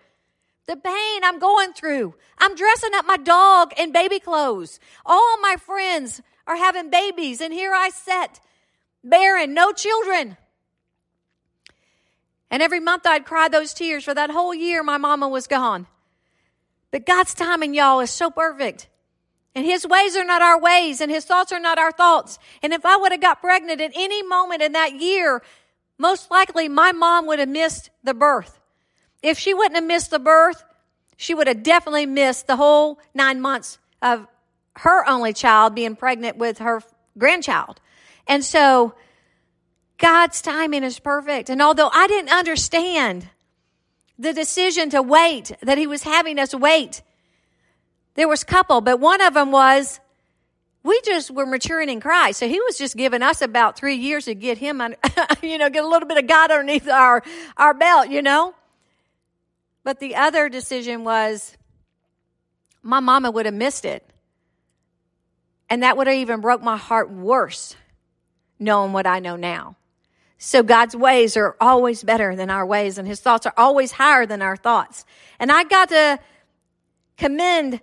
The 0.65 0.77
pain 0.77 1.23
I'm 1.23 1.39
going 1.39 1.73
through. 1.73 2.15
I'm 2.37 2.55
dressing 2.55 2.91
up 2.93 3.05
my 3.05 3.17
dog 3.17 3.73
in 3.77 3.91
baby 3.91 4.19
clothes. 4.19 4.79
All 5.05 5.39
my 5.41 5.55
friends 5.57 6.21
are 6.45 6.57
having 6.57 6.89
babies, 6.89 7.41
and 7.41 7.53
here 7.53 7.73
I 7.73 7.89
sit, 7.89 8.39
barren, 9.03 9.53
no 9.53 9.71
children. 9.73 10.37
And 12.49 12.63
every 12.63 12.79
month 12.79 13.05
I'd 13.05 13.25
cry 13.25 13.49
those 13.49 13.73
tears. 13.73 14.05
For 14.05 14.13
that 14.13 14.29
whole 14.29 14.53
year, 14.53 14.83
my 14.83 14.97
mama 14.97 15.27
was 15.27 15.47
gone. 15.47 15.87
But 16.91 17.05
God's 17.05 17.33
timing, 17.33 17.73
y'all, 17.73 17.99
is 17.99 18.11
so 18.11 18.29
perfect. 18.29 18.87
And 19.55 19.65
his 19.65 19.87
ways 19.87 20.15
are 20.15 20.23
not 20.23 20.41
our 20.41 20.59
ways, 20.59 21.01
and 21.01 21.11
his 21.11 21.25
thoughts 21.25 21.51
are 21.51 21.59
not 21.59 21.79
our 21.79 21.91
thoughts. 21.91 22.37
And 22.61 22.73
if 22.73 22.85
I 22.85 22.95
would 22.95 23.11
have 23.11 23.21
got 23.21 23.41
pregnant 23.41 23.81
at 23.81 23.91
any 23.95 24.21
moment 24.23 24.61
in 24.61 24.73
that 24.73 24.93
year, 24.93 25.41
most 25.97 26.29
likely 26.29 26.69
my 26.69 26.91
mom 26.91 27.25
would 27.27 27.39
have 27.39 27.49
missed 27.49 27.89
the 28.03 28.13
birth. 28.13 28.59
If 29.23 29.39
she 29.39 29.53
wouldn't 29.53 29.75
have 29.75 29.83
missed 29.83 30.11
the 30.11 30.19
birth, 30.19 30.63
she 31.17 31.33
would 31.33 31.47
have 31.47 31.63
definitely 31.63 32.05
missed 32.05 32.45
the 32.45 32.55
whole 32.55 32.99
nine 33.15 33.41
months 33.41 33.79
of 34.01 34.27
her 34.77 35.07
only 35.09 35.33
child 35.33 35.73
being 35.73 35.95
pregnant 35.95 36.37
with 36.37 36.59
her 36.59 36.83
grandchild. 37.17 37.81
And 38.27 38.45
so 38.45 38.93
God's 39.97 40.41
timing 40.41 40.83
is 40.83 40.99
perfect. 40.99 41.49
And 41.49 41.61
although 41.61 41.89
I 41.91 42.05
didn't 42.07 42.31
understand 42.31 43.27
the 44.19 44.33
decision 44.33 44.89
to 44.89 45.01
wait, 45.01 45.51
that 45.61 45.77
he 45.77 45.87
was 45.87 46.03
having 46.03 46.39
us 46.39 46.53
wait. 46.53 47.01
There 48.15 48.27
was 48.27 48.43
a 48.43 48.45
couple, 48.45 48.81
but 48.81 48.99
one 48.99 49.21
of 49.21 49.35
them 49.35 49.51
was 49.51 49.99
we 50.83 50.99
just 51.05 51.31
were 51.31 51.45
maturing 51.45 51.89
in 51.89 51.99
Christ. 51.99 52.39
So 52.39 52.47
he 52.47 52.59
was 52.59 52.77
just 52.77 52.95
giving 52.95 53.21
us 53.21 53.41
about 53.41 53.77
three 53.77 53.95
years 53.95 54.25
to 54.25 54.33
get 54.33 54.57
him, 54.57 54.81
you 55.43 55.57
know, 55.57 55.69
get 55.69 55.83
a 55.83 55.87
little 55.87 56.07
bit 56.07 56.17
of 56.17 56.27
God 56.27 56.51
underneath 56.51 56.87
our, 56.87 57.23
our 57.57 57.73
belt, 57.73 58.09
you 58.09 58.21
know. 58.21 58.55
But 59.83 59.99
the 59.99 60.15
other 60.15 60.49
decision 60.49 61.03
was 61.03 61.55
my 62.81 62.99
mama 62.99 63.31
would 63.31 63.45
have 63.45 63.55
missed 63.55 63.85
it. 63.85 64.03
And 65.69 65.83
that 65.83 65.97
would 65.97 66.07
have 66.07 66.15
even 66.15 66.41
broke 66.41 66.61
my 66.61 66.77
heart 66.77 67.11
worse 67.11 67.75
knowing 68.59 68.93
what 68.93 69.05
I 69.05 69.19
know 69.19 69.35
now. 69.35 69.76
So 70.37 70.61
God's 70.61 70.95
ways 70.95 71.35
are 71.35 71.55
always 71.59 72.03
better 72.03 72.35
than 72.35 72.49
our 72.49 72.65
ways 72.65 72.97
and 72.97 73.07
his 73.07 73.19
thoughts 73.19 73.45
are 73.45 73.53
always 73.57 73.93
higher 73.93 74.25
than 74.25 74.41
our 74.41 74.55
thoughts. 74.55 75.05
And 75.39 75.51
I 75.51 75.63
got 75.63 75.89
to 75.89 76.19
commend 77.17 77.81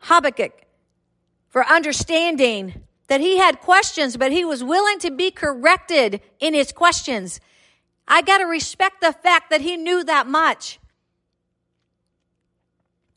Habakkuk 0.00 0.52
for 1.48 1.64
understanding 1.66 2.82
that 3.08 3.20
he 3.20 3.36
had 3.36 3.60
questions, 3.60 4.16
but 4.16 4.32
he 4.32 4.44
was 4.44 4.64
willing 4.64 4.98
to 5.00 5.10
be 5.10 5.30
corrected 5.30 6.20
in 6.40 6.54
his 6.54 6.72
questions. 6.72 7.38
I 8.08 8.22
got 8.22 8.38
to 8.38 8.44
respect 8.44 9.00
the 9.00 9.12
fact 9.12 9.50
that 9.50 9.60
he 9.60 9.76
knew 9.76 10.04
that 10.04 10.26
much. 10.26 10.78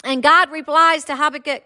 And 0.04 0.22
God 0.22 0.52
replies 0.52 1.06
to 1.06 1.16
Habakkuk 1.16 1.64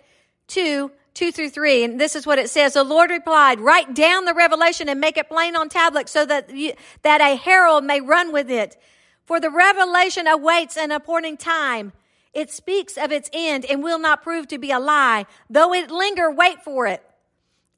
2 0.48 0.92
2 1.14 1.32
through 1.32 1.50
3. 1.50 1.84
And 1.84 2.00
this 2.00 2.16
is 2.16 2.26
what 2.26 2.40
it 2.40 2.50
says. 2.50 2.74
The 2.74 2.84
Lord 2.84 3.10
replied, 3.10 3.60
write 3.60 3.94
down 3.94 4.26
the 4.26 4.34
revelation 4.34 4.90
and 4.90 5.00
make 5.00 5.18
it 5.18 5.30
plain 5.30 5.56
on 5.56 5.70
tablets 5.70 6.12
so 6.12 6.26
that, 6.26 6.56
you, 6.56 6.74
that 7.04 7.22
a 7.22 7.36
herald 7.36 7.84
may 7.84 8.02
run 8.02 8.32
with 8.32 8.50
it. 8.50 8.78
For 9.26 9.40
the 9.40 9.50
revelation 9.50 10.28
awaits 10.28 10.78
an 10.78 10.92
appointing 10.92 11.38
time. 11.38 11.94
It 12.34 12.50
speaks 12.52 12.98
of 12.98 13.12
its 13.12 13.30
end 13.34 13.66
and 13.66 13.84
will 13.84 14.00
not 14.00 14.24
prove 14.24 14.48
to 14.50 14.58
be 14.58 14.72
a 14.72 14.80
lie. 14.80 15.26
Though 15.50 15.74
it 15.74 15.92
linger, 15.92 16.32
wait 16.32 16.64
for 16.64 16.88
it. 16.88 17.04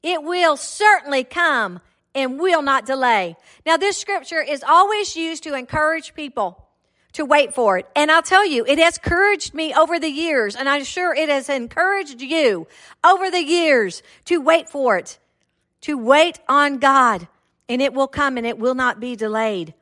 It 0.02 0.22
will 0.22 0.56
certainly 0.56 1.24
come 1.24 1.80
and 2.14 2.38
will 2.38 2.62
not 2.62 2.86
delay. 2.86 3.36
Now, 3.66 3.76
this 3.76 3.96
scripture 3.96 4.40
is 4.40 4.62
always 4.62 5.16
used 5.16 5.42
to 5.44 5.54
encourage 5.54 6.14
people 6.14 6.63
to 7.14 7.24
wait 7.24 7.54
for 7.54 7.78
it. 7.78 7.86
And 7.96 8.10
I'll 8.10 8.22
tell 8.22 8.46
you, 8.46 8.64
it 8.66 8.78
has 8.78 8.98
encouraged 8.98 9.54
me 9.54 9.74
over 9.74 9.98
the 9.98 10.08
years, 10.08 10.54
and 10.54 10.68
I'm 10.68 10.84
sure 10.84 11.14
it 11.14 11.28
has 11.28 11.48
encouraged 11.48 12.20
you 12.20 12.66
over 13.02 13.30
the 13.30 13.42
years 13.42 14.02
to 14.26 14.40
wait 14.40 14.68
for 14.68 14.98
it, 14.98 15.18
to 15.82 15.96
wait 15.96 16.38
on 16.48 16.78
God, 16.78 17.26
and 17.68 17.80
it 17.80 17.94
will 17.94 18.08
come 18.08 18.36
and 18.36 18.46
it 18.46 18.58
will 18.58 18.74
not 18.74 19.00
be 19.00 19.16
delayed. 19.16 19.74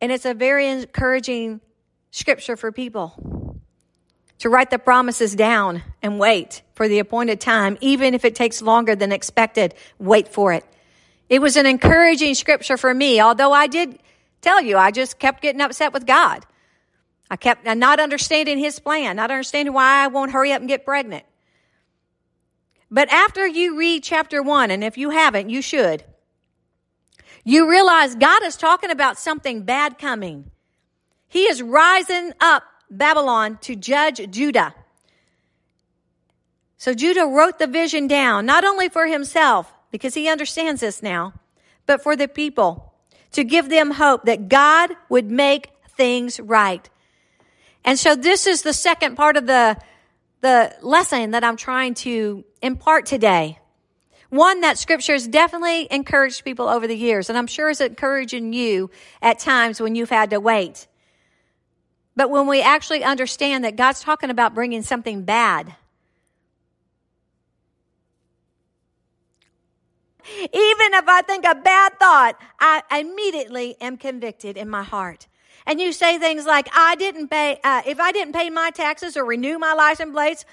And 0.00 0.12
it's 0.12 0.26
a 0.26 0.34
very 0.34 0.68
encouraging 0.68 1.60
scripture 2.10 2.56
for 2.56 2.70
people 2.70 3.58
to 4.38 4.48
write 4.48 4.70
the 4.70 4.78
promises 4.78 5.34
down 5.34 5.82
and 6.02 6.18
wait 6.18 6.62
for 6.74 6.86
the 6.86 7.00
appointed 7.00 7.40
time, 7.40 7.76
even 7.80 8.14
if 8.14 8.24
it 8.24 8.34
takes 8.34 8.62
longer 8.62 8.94
than 8.94 9.12
expected, 9.12 9.74
wait 9.98 10.28
for 10.28 10.52
it. 10.52 10.64
It 11.28 11.42
was 11.42 11.56
an 11.56 11.66
encouraging 11.66 12.34
scripture 12.34 12.76
for 12.76 12.94
me, 12.94 13.20
although 13.20 13.52
I 13.52 13.66
did 13.66 13.98
tell 14.40 14.62
you, 14.62 14.76
I 14.76 14.90
just 14.90 15.18
kept 15.18 15.42
getting 15.42 15.60
upset 15.60 15.92
with 15.92 16.06
God. 16.06 16.44
I 17.30 17.36
kept 17.36 17.66
uh, 17.66 17.74
not 17.74 18.00
understanding 18.00 18.58
his 18.58 18.78
plan, 18.78 19.16
not 19.16 19.30
understanding 19.30 19.74
why 19.74 20.04
I 20.04 20.06
won't 20.06 20.32
hurry 20.32 20.52
up 20.52 20.60
and 20.60 20.68
get 20.68 20.84
pregnant. 20.84 21.24
But 22.90 23.10
after 23.10 23.46
you 23.46 23.78
read 23.78 24.02
chapter 24.02 24.42
one, 24.42 24.70
and 24.70 24.82
if 24.82 24.96
you 24.96 25.10
haven't, 25.10 25.50
you 25.50 25.60
should, 25.60 26.04
you 27.44 27.68
realize 27.68 28.14
God 28.14 28.42
is 28.44 28.56
talking 28.56 28.90
about 28.90 29.18
something 29.18 29.62
bad 29.62 29.98
coming. 29.98 30.50
He 31.28 31.44
is 31.44 31.62
rising 31.62 32.32
up 32.40 32.62
Babylon 32.90 33.58
to 33.62 33.76
judge 33.76 34.30
Judah. 34.30 34.74
So 36.78 36.94
Judah 36.94 37.26
wrote 37.26 37.58
the 37.58 37.66
vision 37.66 38.06
down, 38.06 38.46
not 38.46 38.64
only 38.64 38.88
for 38.88 39.06
himself, 39.06 39.72
because 39.90 40.14
he 40.14 40.28
understands 40.28 40.80
this 40.80 41.02
now, 41.02 41.34
but 41.86 42.02
for 42.02 42.16
the 42.16 42.28
people 42.28 42.87
to 43.32 43.44
give 43.44 43.68
them 43.68 43.90
hope 43.90 44.24
that 44.24 44.48
God 44.48 44.90
would 45.08 45.30
make 45.30 45.70
things 45.96 46.40
right. 46.40 46.88
And 47.84 47.98
so 47.98 48.14
this 48.14 48.46
is 48.46 48.62
the 48.62 48.72
second 48.72 49.16
part 49.16 49.36
of 49.36 49.46
the, 49.46 49.76
the 50.40 50.74
lesson 50.82 51.32
that 51.32 51.44
I'm 51.44 51.56
trying 51.56 51.94
to 51.94 52.44
impart 52.62 53.06
today. 53.06 53.58
One 54.30 54.60
that 54.60 54.76
scripture 54.76 55.14
has 55.14 55.26
definitely 55.26 55.88
encouraged 55.90 56.44
people 56.44 56.68
over 56.68 56.86
the 56.86 56.96
years, 56.96 57.30
and 57.30 57.38
I'm 57.38 57.46
sure 57.46 57.70
is 57.70 57.80
encouraging 57.80 58.52
you 58.52 58.90
at 59.22 59.38
times 59.38 59.80
when 59.80 59.94
you've 59.94 60.10
had 60.10 60.30
to 60.30 60.40
wait. 60.40 60.86
But 62.14 62.30
when 62.30 62.46
we 62.46 62.60
actually 62.60 63.04
understand 63.04 63.64
that 63.64 63.76
God's 63.76 64.00
talking 64.00 64.28
about 64.28 64.54
bringing 64.54 64.82
something 64.82 65.22
bad, 65.22 65.74
even 70.40 70.94
if 70.94 71.08
I 71.08 71.22
think 71.22 71.44
a 71.44 71.54
bad 71.54 71.98
thought, 71.98 72.38
I 72.58 72.82
immediately 73.00 73.76
am 73.80 73.96
convicted 73.96 74.56
in 74.56 74.68
my 74.68 74.82
heart. 74.82 75.26
And 75.66 75.80
you 75.80 75.92
say 75.92 76.18
things 76.18 76.46
like, 76.46 76.68
I 76.74 76.94
didn't 76.96 77.28
pay, 77.28 77.60
uh, 77.62 77.82
if 77.86 78.00
I 78.00 78.12
didn't 78.12 78.32
pay 78.34 78.48
my 78.48 78.70
taxes 78.70 79.16
or 79.16 79.24
renew 79.24 79.58
my 79.58 79.74
license 79.74 80.12
plates, 80.12 80.44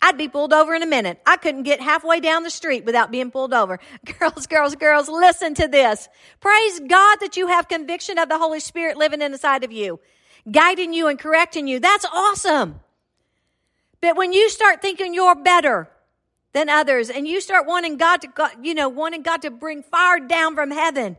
I'd 0.00 0.18
be 0.18 0.28
pulled 0.28 0.52
over 0.52 0.74
in 0.74 0.82
a 0.82 0.86
minute. 0.86 1.20
I 1.26 1.36
couldn't 1.36 1.64
get 1.64 1.80
halfway 1.80 2.20
down 2.20 2.42
the 2.42 2.50
street 2.50 2.84
without 2.84 3.10
being 3.10 3.30
pulled 3.30 3.54
over. 3.54 3.80
Girls, 4.18 4.46
girls, 4.46 4.76
girls, 4.76 5.08
listen 5.08 5.54
to 5.54 5.66
this. 5.66 6.08
Praise 6.40 6.80
God 6.80 7.16
that 7.20 7.36
you 7.36 7.48
have 7.48 7.66
conviction 7.66 8.18
of 8.18 8.28
the 8.28 8.38
Holy 8.38 8.60
Spirit 8.60 8.96
living 8.96 9.22
inside 9.22 9.64
of 9.64 9.72
you 9.72 9.98
guiding 10.50 10.92
you 10.92 11.08
and 11.08 11.18
correcting 11.18 11.66
you. 11.66 11.80
That's 11.80 12.04
awesome. 12.04 12.80
But 14.00 14.16
when 14.16 14.32
you 14.32 14.48
start 14.50 14.82
thinking 14.82 15.14
you're 15.14 15.34
better 15.34 15.88
than 16.56 16.70
others 16.70 17.10
and 17.10 17.28
you 17.28 17.38
start 17.42 17.66
wanting 17.66 17.98
God 17.98 18.22
to, 18.22 18.50
you 18.62 18.72
know, 18.72 18.88
wanting 18.88 19.20
God 19.20 19.42
to 19.42 19.50
bring 19.50 19.82
fire 19.82 20.18
down 20.18 20.54
from 20.54 20.70
heaven, 20.70 21.18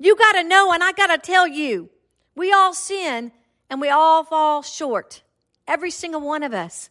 you 0.00 0.16
got 0.16 0.32
to 0.32 0.42
know, 0.42 0.72
and 0.72 0.82
I 0.82 0.90
got 0.90 1.06
to 1.06 1.18
tell 1.18 1.46
you, 1.46 1.90
we 2.34 2.52
all 2.52 2.74
sin 2.74 3.30
and 3.70 3.80
we 3.80 3.88
all 3.88 4.24
fall 4.24 4.62
short. 4.62 5.22
Every 5.68 5.92
single 5.92 6.20
one 6.20 6.42
of 6.42 6.52
us. 6.52 6.90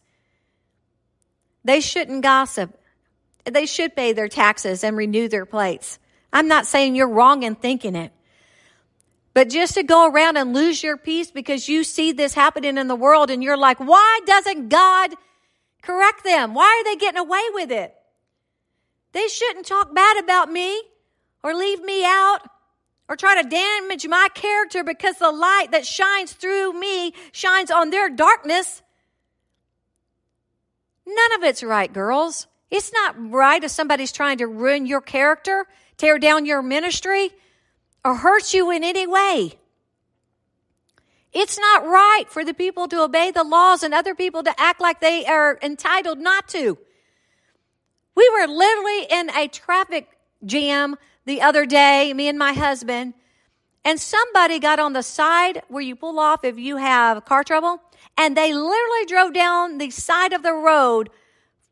They 1.62 1.80
shouldn't 1.80 2.22
gossip. 2.22 2.74
They 3.44 3.66
should 3.66 3.94
pay 3.94 4.14
their 4.14 4.28
taxes 4.28 4.82
and 4.82 4.96
renew 4.96 5.28
their 5.28 5.44
plates. 5.44 5.98
I'm 6.32 6.48
not 6.48 6.66
saying 6.66 6.96
you're 6.96 7.06
wrong 7.06 7.42
in 7.42 7.54
thinking 7.54 7.96
it. 7.96 8.12
But 9.34 9.50
just 9.50 9.74
to 9.74 9.82
go 9.82 10.10
around 10.10 10.38
and 10.38 10.54
lose 10.54 10.82
your 10.82 10.96
peace 10.96 11.30
because 11.30 11.68
you 11.68 11.84
see 11.84 12.12
this 12.12 12.32
happening 12.32 12.78
in 12.78 12.88
the 12.88 12.96
world 12.96 13.30
and 13.30 13.42
you're 13.42 13.58
like, 13.58 13.78
why 13.78 14.20
doesn't 14.24 14.70
God 14.70 15.14
correct 15.88 16.22
them? 16.22 16.52
Why 16.52 16.66
are 16.66 16.84
they 16.84 16.96
getting 16.96 17.18
away 17.18 17.42
with 17.54 17.72
it? 17.72 17.94
They 19.12 19.26
shouldn't 19.26 19.64
talk 19.64 19.94
bad 19.94 20.22
about 20.22 20.52
me 20.52 20.82
or 21.42 21.54
leave 21.54 21.82
me 21.82 22.04
out 22.04 22.40
or 23.08 23.16
try 23.16 23.40
to 23.40 23.48
damage 23.48 24.06
my 24.06 24.28
character 24.34 24.84
because 24.84 25.16
the 25.16 25.30
light 25.30 25.68
that 25.70 25.86
shines 25.86 26.34
through 26.34 26.78
me 26.78 27.14
shines 27.32 27.70
on 27.70 27.88
their 27.88 28.10
darkness. 28.10 28.82
None 31.06 31.32
of 31.38 31.42
it's 31.42 31.62
right, 31.62 31.90
girls. 31.90 32.48
It's 32.70 32.92
not 32.92 33.14
right 33.18 33.64
if 33.64 33.70
somebody's 33.70 34.12
trying 34.12 34.38
to 34.38 34.46
ruin 34.46 34.84
your 34.84 35.00
character, 35.00 35.66
tear 35.96 36.18
down 36.18 36.44
your 36.44 36.60
ministry 36.60 37.30
or 38.04 38.14
hurt 38.14 38.52
you 38.52 38.70
in 38.70 38.84
any 38.84 39.06
way. 39.06 39.58
It's 41.40 41.56
not 41.56 41.86
right 41.86 42.24
for 42.26 42.44
the 42.44 42.52
people 42.52 42.88
to 42.88 43.00
obey 43.00 43.30
the 43.30 43.44
laws 43.44 43.84
and 43.84 43.94
other 43.94 44.12
people 44.12 44.42
to 44.42 44.60
act 44.60 44.80
like 44.80 45.00
they 45.00 45.24
are 45.24 45.56
entitled 45.62 46.18
not 46.18 46.48
to. 46.48 46.76
We 48.16 48.28
were 48.30 48.48
literally 48.48 49.06
in 49.08 49.30
a 49.30 49.46
traffic 49.46 50.08
jam 50.44 50.96
the 51.26 51.40
other 51.40 51.64
day, 51.64 52.12
me 52.12 52.26
and 52.26 52.40
my 52.40 52.54
husband, 52.54 53.14
and 53.84 54.00
somebody 54.00 54.58
got 54.58 54.80
on 54.80 54.94
the 54.94 55.02
side 55.04 55.62
where 55.68 55.80
you 55.80 55.94
pull 55.94 56.18
off 56.18 56.42
if 56.42 56.58
you 56.58 56.78
have 56.78 57.24
car 57.24 57.44
trouble, 57.44 57.82
and 58.16 58.36
they 58.36 58.52
literally 58.52 59.04
drove 59.06 59.32
down 59.32 59.78
the 59.78 59.90
side 59.90 60.32
of 60.32 60.42
the 60.42 60.54
road 60.54 61.08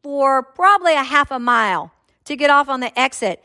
for 0.01 0.45
probably 0.45 0.95
a 0.95 1.03
half 1.03 1.33
a 1.33 1.41
mile 1.41 1.91
to 2.27 2.37
get 2.37 2.51
off 2.51 2.69
on 2.69 2.79
the 2.79 2.97
exit. 2.97 3.43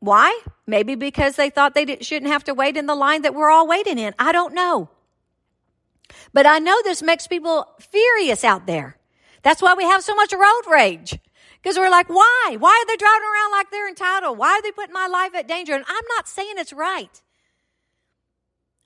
Why? 0.00 0.40
Maybe 0.66 0.94
because 0.94 1.36
they 1.36 1.50
thought 1.50 1.74
they 1.74 1.98
shouldn't 2.00 2.30
have 2.30 2.44
to 2.44 2.54
wait 2.54 2.76
in 2.76 2.86
the 2.86 2.94
line 2.94 3.22
that 3.22 3.34
we're 3.34 3.50
all 3.50 3.66
waiting 3.66 3.98
in. 3.98 4.14
I 4.18 4.32
don't 4.32 4.54
know. 4.54 4.90
But 6.32 6.46
I 6.46 6.58
know 6.58 6.76
this 6.84 7.02
makes 7.02 7.26
people 7.26 7.66
furious 7.78 8.44
out 8.44 8.66
there. 8.66 8.96
That's 9.42 9.62
why 9.62 9.74
we 9.74 9.84
have 9.84 10.02
so 10.02 10.14
much 10.14 10.32
road 10.32 10.62
rage. 10.70 11.18
Because 11.62 11.78
we're 11.78 11.90
like, 11.90 12.08
why? 12.08 12.56
Why 12.58 12.70
are 12.70 12.86
they 12.86 12.96
driving 12.96 13.26
around 13.26 13.50
like 13.52 13.70
they're 13.70 13.88
entitled? 13.88 14.38
Why 14.38 14.50
are 14.50 14.62
they 14.62 14.70
putting 14.70 14.92
my 14.92 15.08
life 15.08 15.34
at 15.34 15.48
danger? 15.48 15.74
And 15.74 15.84
I'm 15.88 16.04
not 16.16 16.28
saying 16.28 16.54
it's 16.58 16.72
right. 16.72 17.22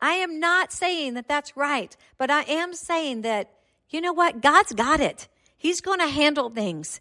I 0.00 0.12
am 0.14 0.40
not 0.40 0.72
saying 0.72 1.14
that 1.14 1.28
that's 1.28 1.56
right. 1.56 1.94
But 2.16 2.30
I 2.30 2.42
am 2.42 2.72
saying 2.72 3.22
that, 3.22 3.50
you 3.90 4.00
know 4.00 4.12
what? 4.12 4.40
God's 4.40 4.72
got 4.72 5.00
it. 5.00 5.28
He's 5.58 5.82
going 5.82 5.98
to 5.98 6.06
handle 6.06 6.48
things. 6.48 7.00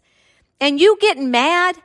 And 0.60 0.78
you 0.78 0.98
getting 1.00 1.30
mad 1.30 1.76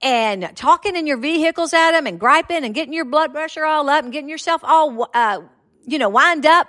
and 0.00 0.50
talking 0.54 0.96
in 0.96 1.06
your 1.06 1.16
vehicles 1.16 1.72
at 1.72 1.92
them 1.92 2.06
and 2.06 2.20
griping 2.20 2.64
and 2.64 2.74
getting 2.74 2.92
your 2.92 3.04
blood 3.04 3.32
pressure 3.32 3.64
all 3.64 3.88
up 3.88 4.04
and 4.04 4.12
getting 4.12 4.28
yourself 4.28 4.60
all, 4.64 5.08
uh, 5.12 5.40
you 5.84 5.98
know, 5.98 6.08
wind 6.08 6.46
up 6.46 6.68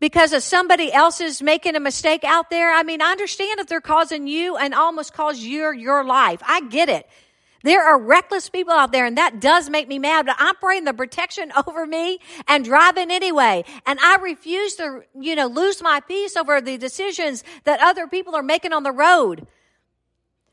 because 0.00 0.32
of 0.32 0.42
somebody 0.42 0.92
else 0.92 1.20
is 1.20 1.42
making 1.42 1.76
a 1.76 1.80
mistake 1.80 2.24
out 2.24 2.50
there. 2.50 2.72
I 2.72 2.82
mean, 2.82 3.02
I 3.02 3.10
understand 3.10 3.60
if 3.60 3.66
they're 3.66 3.80
causing 3.80 4.26
you 4.26 4.56
and 4.56 4.74
almost 4.74 5.12
cause 5.12 5.40
your, 5.40 5.72
your 5.72 6.04
life. 6.04 6.40
I 6.46 6.62
get 6.62 6.88
it. 6.88 7.08
There 7.64 7.84
are 7.84 7.98
reckless 7.98 8.48
people 8.48 8.72
out 8.72 8.92
there 8.92 9.04
and 9.04 9.18
that 9.18 9.40
does 9.40 9.68
make 9.68 9.88
me 9.88 9.98
mad, 9.98 10.26
but 10.26 10.36
I'm 10.38 10.54
praying 10.56 10.84
the 10.84 10.94
protection 10.94 11.52
over 11.66 11.86
me 11.86 12.18
and 12.46 12.64
driving 12.64 13.10
anyway. 13.10 13.64
And 13.86 13.98
I 14.00 14.16
refuse 14.16 14.76
to, 14.76 15.02
you 15.18 15.34
know, 15.34 15.46
lose 15.46 15.82
my 15.82 16.00
peace 16.00 16.36
over 16.36 16.60
the 16.60 16.76
decisions 16.76 17.44
that 17.64 17.80
other 17.80 18.06
people 18.06 18.34
are 18.34 18.42
making 18.42 18.72
on 18.72 18.84
the 18.84 18.92
road. 18.92 19.46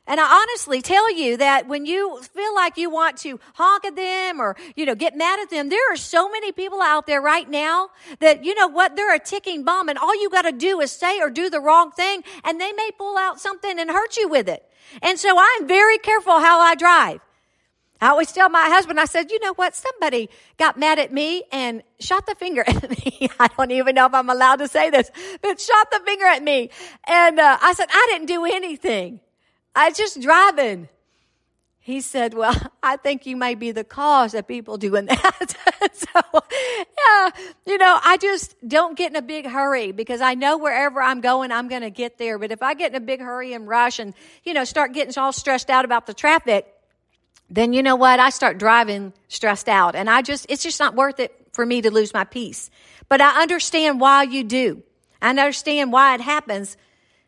And 0.06 0.20
I 0.20 0.40
honestly 0.40 0.82
tell 0.82 1.12
you 1.12 1.36
that 1.38 1.66
when 1.66 1.84
you 1.84 2.22
feel 2.22 2.54
like 2.54 2.76
you 2.76 2.90
want 2.90 3.16
to 3.18 3.40
honk 3.54 3.84
at 3.84 3.96
them 3.96 4.40
or, 4.40 4.56
you 4.76 4.86
know, 4.86 4.94
get 4.94 5.16
mad 5.16 5.40
at 5.40 5.50
them, 5.50 5.68
there 5.68 5.92
are 5.92 5.96
so 5.96 6.30
many 6.30 6.52
people 6.52 6.80
out 6.80 7.06
there 7.06 7.20
right 7.20 7.48
now 7.48 7.90
that, 8.20 8.44
you 8.44 8.54
know 8.54 8.68
what, 8.68 8.94
they're 8.94 9.14
a 9.14 9.18
ticking 9.18 9.64
bomb 9.64 9.88
and 9.88 9.98
all 9.98 10.14
you 10.20 10.30
got 10.30 10.42
to 10.42 10.52
do 10.52 10.80
is 10.80 10.92
say 10.92 11.20
or 11.20 11.28
do 11.28 11.50
the 11.50 11.60
wrong 11.60 11.90
thing 11.90 12.22
and 12.44 12.60
they 12.60 12.72
may 12.72 12.90
pull 12.96 13.18
out 13.18 13.40
something 13.40 13.78
and 13.78 13.90
hurt 13.90 14.16
you 14.16 14.28
with 14.28 14.48
it. 14.48 14.64
And 15.02 15.18
so 15.18 15.36
I'm 15.36 15.66
very 15.66 15.98
careful 15.98 16.38
how 16.38 16.60
I 16.60 16.76
drive. 16.76 17.20
I 18.00 18.08
always 18.08 18.30
tell 18.30 18.50
my 18.50 18.68
husband, 18.68 19.00
I 19.00 19.06
said, 19.06 19.30
you 19.30 19.40
know 19.40 19.54
what? 19.54 19.74
Somebody 19.74 20.28
got 20.58 20.78
mad 20.78 20.98
at 20.98 21.12
me 21.12 21.44
and 21.50 21.82
shot 21.98 22.26
the 22.26 22.34
finger 22.34 22.62
at 22.66 22.90
me. 23.04 23.28
I 23.40 23.48
don't 23.56 23.70
even 23.70 23.94
know 23.94 24.06
if 24.06 24.14
I'm 24.14 24.28
allowed 24.28 24.56
to 24.56 24.68
say 24.68 24.90
this, 24.90 25.10
but 25.40 25.58
shot 25.58 25.90
the 25.90 26.00
finger 26.04 26.26
at 26.26 26.42
me. 26.42 26.70
And 27.08 27.40
uh, 27.40 27.58
I 27.60 27.72
said, 27.72 27.88
I 27.90 28.08
didn't 28.12 28.26
do 28.26 28.44
anything. 28.44 29.20
I 29.76 29.90
just 29.90 30.20
driving. 30.22 30.88
he 31.78 32.00
said, 32.00 32.32
Well, 32.32 32.56
I 32.82 32.96
think 32.96 33.26
you 33.26 33.36
may 33.36 33.54
be 33.54 33.70
the 33.72 33.84
cause 33.84 34.34
of 34.34 34.48
people 34.48 34.78
doing 34.78 35.04
that. 35.06 35.54
so, 35.92 36.20
yeah, 36.32 37.30
you 37.66 37.76
know, 37.76 37.98
I 38.02 38.16
just 38.16 38.56
don't 38.66 38.96
get 38.96 39.10
in 39.10 39.16
a 39.16 39.22
big 39.22 39.46
hurry 39.46 39.92
because 39.92 40.22
I 40.22 40.34
know 40.34 40.56
wherever 40.56 41.02
I'm 41.02 41.20
going, 41.20 41.52
I'm 41.52 41.68
going 41.68 41.82
to 41.82 41.90
get 41.90 42.16
there. 42.16 42.38
But 42.38 42.50
if 42.52 42.62
I 42.62 42.72
get 42.72 42.92
in 42.92 42.96
a 42.96 43.04
big 43.04 43.20
hurry 43.20 43.52
and 43.52 43.68
rush 43.68 43.98
and, 43.98 44.14
you 44.44 44.54
know, 44.54 44.64
start 44.64 44.94
getting 44.94 45.16
all 45.18 45.32
stressed 45.32 45.68
out 45.68 45.84
about 45.84 46.06
the 46.06 46.14
traffic, 46.14 46.66
then 47.50 47.74
you 47.74 47.82
know 47.82 47.96
what? 47.96 48.18
I 48.18 48.30
start 48.30 48.58
driving 48.58 49.12
stressed 49.28 49.68
out 49.68 49.94
and 49.94 50.08
I 50.08 50.22
just, 50.22 50.46
it's 50.48 50.62
just 50.62 50.80
not 50.80 50.94
worth 50.94 51.20
it 51.20 51.32
for 51.52 51.64
me 51.64 51.82
to 51.82 51.90
lose 51.90 52.14
my 52.14 52.24
peace. 52.24 52.70
But 53.08 53.20
I 53.20 53.42
understand 53.42 54.00
why 54.00 54.22
you 54.24 54.42
do. 54.42 54.82
I 55.20 55.30
understand 55.30 55.92
why 55.92 56.14
it 56.14 56.20
happens 56.20 56.76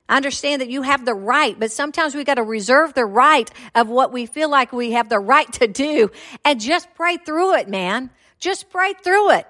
Understand 0.08 0.62
that 0.62 0.70
you 0.70 0.82
have 0.82 1.04
the 1.04 1.14
right, 1.14 1.58
but 1.58 1.70
sometimes 1.70 2.14
we 2.14 2.24
got 2.24 2.36
to 2.36 2.42
reserve 2.42 2.94
the 2.94 3.04
right 3.04 3.50
of 3.74 3.88
what 3.88 4.10
we 4.12 4.24
feel 4.24 4.48
like 4.50 4.72
we 4.72 4.92
have 4.92 5.08
the 5.08 5.18
right 5.18 5.52
to 5.54 5.66
do 5.66 6.10
and 6.44 6.60
just 6.60 6.88
pray 6.94 7.18
through 7.18 7.56
it, 7.56 7.68
man. 7.68 8.10
Just 8.38 8.70
pray 8.70 8.94
through 8.94 9.32
it. 9.32 9.46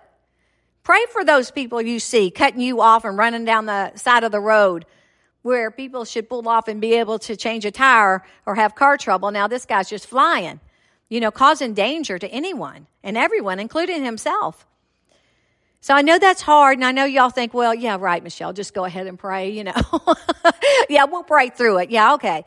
Pray 0.82 1.04
for 1.12 1.24
those 1.24 1.50
people 1.50 1.80
you 1.80 2.00
see 2.00 2.30
cutting 2.30 2.60
you 2.60 2.80
off 2.80 3.04
and 3.04 3.16
running 3.16 3.44
down 3.44 3.66
the 3.66 3.94
side 3.94 4.24
of 4.24 4.32
the 4.32 4.40
road 4.40 4.84
where 5.42 5.70
people 5.70 6.04
should 6.04 6.28
pull 6.28 6.48
off 6.48 6.66
and 6.66 6.80
be 6.80 6.94
able 6.94 7.18
to 7.20 7.36
change 7.36 7.64
a 7.64 7.70
tire 7.70 8.24
or 8.44 8.54
have 8.54 8.74
car 8.74 8.96
trouble. 8.96 9.30
Now 9.30 9.46
this 9.46 9.64
guy's 9.64 9.88
just 9.88 10.06
flying, 10.06 10.60
you 11.08 11.20
know, 11.20 11.30
causing 11.30 11.74
danger 11.74 12.18
to 12.18 12.28
anyone 12.28 12.86
and 13.04 13.16
everyone, 13.16 13.60
including 13.60 14.04
himself. 14.04 14.66
So 15.80 15.94
I 15.94 16.02
know 16.02 16.18
that's 16.18 16.42
hard, 16.42 16.76
and 16.76 16.84
I 16.84 16.92
know 16.92 17.04
y'all 17.04 17.30
think, 17.30 17.54
well, 17.54 17.74
yeah, 17.74 17.96
right, 18.00 18.22
Michele, 18.22 18.52
just 18.52 18.74
go 18.74 18.84
ahead 18.84 19.06
and 19.06 19.18
pray, 19.18 19.50
you 19.50 19.64
know. 19.64 19.72
yeah, 20.88 21.04
we'll 21.04 21.22
pray 21.22 21.50
through 21.50 21.78
it. 21.78 21.90
Yeah, 21.90 22.14
okay. 22.14 22.44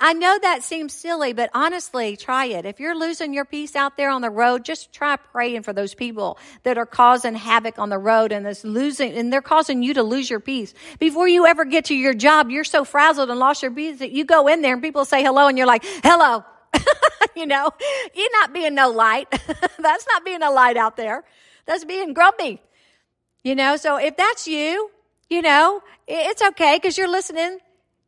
I 0.00 0.14
know 0.14 0.36
that 0.42 0.64
seems 0.64 0.92
silly, 0.92 1.32
but 1.32 1.50
honestly, 1.54 2.16
try 2.16 2.46
it. 2.46 2.66
If 2.66 2.80
you're 2.80 2.96
losing 2.96 3.32
your 3.32 3.44
peace 3.44 3.76
out 3.76 3.96
there 3.96 4.10
on 4.10 4.20
the 4.20 4.30
road, 4.30 4.64
just 4.64 4.92
try 4.92 5.14
praying 5.14 5.62
for 5.62 5.72
those 5.72 5.94
people 5.94 6.38
that 6.64 6.76
are 6.76 6.86
causing 6.86 7.36
havoc 7.36 7.78
on 7.78 7.88
the 7.88 7.98
road 7.98 8.32
and 8.32 8.44
this 8.44 8.64
losing, 8.64 9.12
and 9.12 9.32
they're 9.32 9.40
causing 9.40 9.80
you 9.84 9.94
to 9.94 10.02
lose 10.02 10.28
your 10.28 10.40
peace. 10.40 10.74
Before 10.98 11.28
you 11.28 11.46
ever 11.46 11.64
get 11.64 11.84
to 11.84 11.94
your 11.94 12.14
job, 12.14 12.50
you're 12.50 12.64
so 12.64 12.84
frazzled 12.84 13.30
and 13.30 13.38
lost 13.38 13.62
your 13.62 13.70
peace 13.70 14.00
that 14.00 14.10
you 14.10 14.24
go 14.24 14.48
in 14.48 14.60
there 14.60 14.72
and 14.72 14.82
people 14.82 15.04
say 15.04 15.22
hello 15.22 15.46
and 15.46 15.56
you're 15.56 15.68
like, 15.68 15.84
hello. 16.02 16.44
you 17.36 17.46
know, 17.46 17.70
you're 18.12 18.40
not 18.40 18.52
being 18.52 18.74
no 18.74 18.90
light. 18.90 19.28
That's 19.78 20.06
not 20.08 20.24
being 20.24 20.42
a 20.42 20.50
light 20.50 20.76
out 20.76 20.96
there. 20.96 21.22
That's 21.66 21.84
being 21.84 22.12
grumpy. 22.12 22.60
You 23.42 23.54
know, 23.54 23.76
so 23.76 23.96
if 23.96 24.16
that's 24.16 24.46
you, 24.46 24.90
you 25.28 25.42
know, 25.42 25.82
it's 26.06 26.42
okay 26.42 26.76
because 26.76 26.96
you're 26.96 27.08
listening. 27.08 27.58